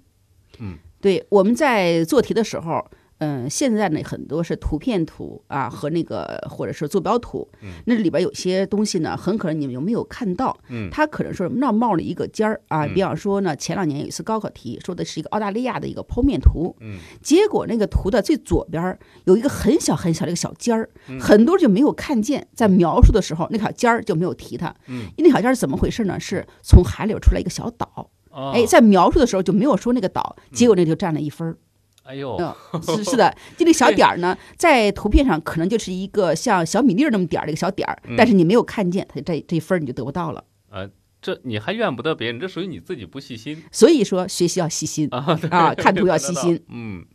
[0.60, 2.90] 嗯，对，我们在做题的时候，
[3.20, 10.58] 嗯、现在呢很多是图片图啊和那个或者是坐标图，嗯那里边有些东西呢，很可能你们有没有看到？
[10.70, 26.20] 嗯它可能说那冒了一个尖儿啊，嗯比方说呢，前两年有一次高考题，说的是一个澳大利亚的一个剖面图，嗯，结果那个图的最左边儿有一个很小很小的一个小尖儿，嗯很多人就没有看见，在描述的时候那小尖儿就没有提它，嗯，那小尖儿是怎么回事呢？
[26.20, 28.10] 是从海里边出来一个小岛。
[28.32, 31.56] 哦哎，在描述的时候就没有说那个岛，结果那就占了一分儿。
[32.04, 40.44] 哎呦，嗯，是是的，就那小点儿呢，在图片上可能就是一个像小米粒儿那么点儿的一个小点儿，但是你没有看见，它这这一分儿你就得不到了。
[40.70, 40.90] 呃
[41.22, 46.62] 这你还怨不得别人，这属于你自己不细心所以说学习要细心啊啊，看图要细心。
[46.68, 47.06] 嗯，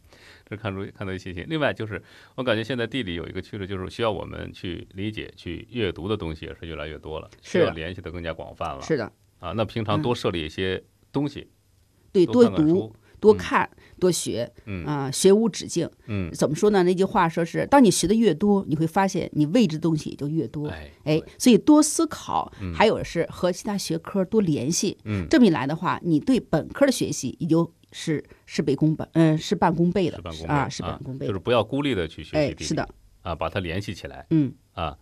[0.49, 1.45] 这看出看到细心。
[1.47, 2.03] 另外就是，
[2.35, 8.81] 我感觉现在地理有一个趋势，就是需要我们去理解、去阅读的东西也是越来越多了，需是要联系的更加广泛了。
[8.81, 10.83] 是的，啊，那平常嗯多设立一些
[11.13, 11.47] 东西，
[12.11, 15.89] 对，多读、多看、多学，嗯啊、学无止境。
[16.07, 16.83] 嗯，怎么说呢？
[16.83, 20.69] 那句话说是，当你学的越多，你会发现你未知的东西也就越多。
[20.69, 24.97] 哎哎，所以多思考，还有是和其他学科多联系。
[25.05, 31.33] 嗯这么一来的话，你对本科的学习也就是事倍功半，嗯、事半功倍的事半功倍啊，事半功倍的。
[31.33, 32.89] 就是不要孤立的去学习哎，地理，是的，
[33.23, 34.97] 啊，把它联系起来嗯，啊。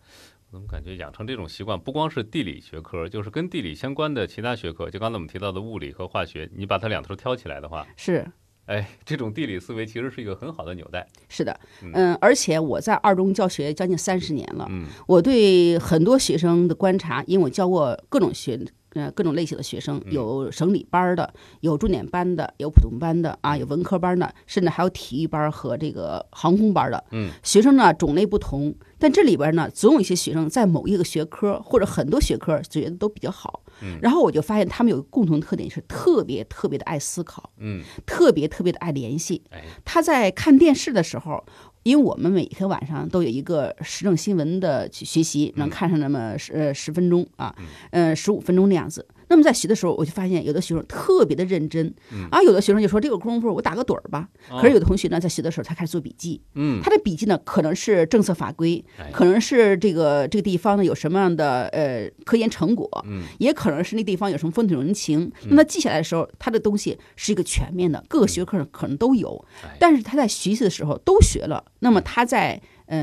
[0.50, 8.24] 我怎么感觉养成这种习惯，不光是地理学科，就是跟地理相关的其他学科，就刚才我们提到的物理和化学，你把它两头挑起来的话，是。
[8.66, 11.06] 哎，这种地理思维其实是一个很好的纽带。
[11.28, 18.58] 是的，嗯，而且我在二中教学将近三十年了，嗯，我对很多学生的观察，因为我教过各种学。
[18.96, 27.04] 呃，各种类型的学生，有省里班的，有重点班的，有普通班的啊，有文科班的，甚至还有体育班和这个航空班的。
[27.10, 33.62] 嗯，学生呢种类不同，但这里边呢，总有一些学生在某一个学科或者很多学科觉得都比较好。
[33.82, 39.42] 嗯，然后我就发现他们有一个共同特点，是特别特别的爱思考，嗯，特别特别的爱联系。
[39.50, 41.44] 哎，他在看电视的时候，
[41.86, 47.54] 因为我们每天晚上都有一个时政新闻的学习，能看上那么十呃十分钟啊，
[47.90, 49.06] 呃十五分钟的样子。
[49.28, 51.92] 那么在学的时候，我就发现有的学生特别的认真，
[52.30, 54.28] 啊，有的学生就说这个功夫我打个盹儿吧。
[54.48, 65.30] 可是有的同学呢，在学的时候他开始做笔记，嗯，他的笔记呢可能是政策法规哎，可能是这个这个地方呢有什么样的呃科研成果，嗯，也可能是那地方有什么风土人情。
[65.46, 72.54] 那么记下来的时候，他的东西是一个全面的，各个学科可能都有哎，但是他在学习的时候都学了，那么他在。
[72.56, 72.62] 嗯，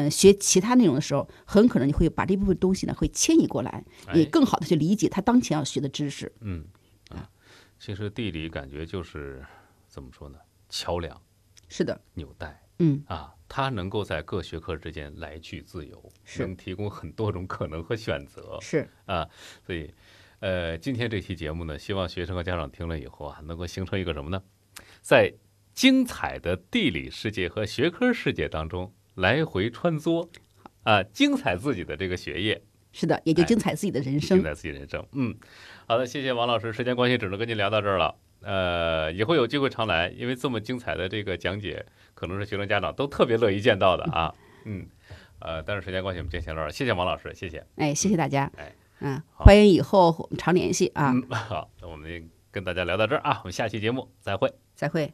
[0.09, 6.31] 学其他内容的时候，很可能你会把这部分东西呢会迁移过来，也哎更好的去理解他当前要学的知识。
[6.41, 6.65] 嗯
[7.09, 7.29] 啊，
[7.79, 9.45] 其实地理感觉就是
[9.87, 10.37] 怎么说呢？
[10.69, 11.21] 桥梁、
[11.67, 19.29] 是的，纽带嗯，啊，它能够在各学科之间来去自由，是能提供很多种可能和选择是啊。
[19.65, 19.93] 所以，
[20.39, 24.41] 呃，今天这期节目呢，希望学生和家长听了以后啊，能够形成一个什么呢？
[25.01, 25.31] 在
[25.75, 30.27] 精彩的地理世界和学科世界当中来回穿梭，
[30.83, 32.61] 啊，精彩自己的这个学业。
[32.91, 34.43] 是的，也就哎精彩自己的人生精。
[34.43, 35.03] 彩自己人生。
[35.13, 35.35] 嗯，
[35.87, 38.15] 好的，谢谢王老师，时间关系只能跟您聊到这儿了。
[38.41, 44.35] 呃，以后有机会常来，因为这么精彩的这个讲解，可能是学生家长都特别乐意见到的啊。
[44.65, 44.85] 嗯，
[45.39, 47.65] 呃，但是时间关系，我们今天先到这儿，谢谢王老师，谢谢。
[47.77, 48.51] 哎，谢谢大家。
[48.57, 54.53] 哎，嗯，欢迎以后常联系啊，嗯，好，那我们跟大家聊到这儿啊，我们下期节目再会。
[54.75, 55.13] 再会。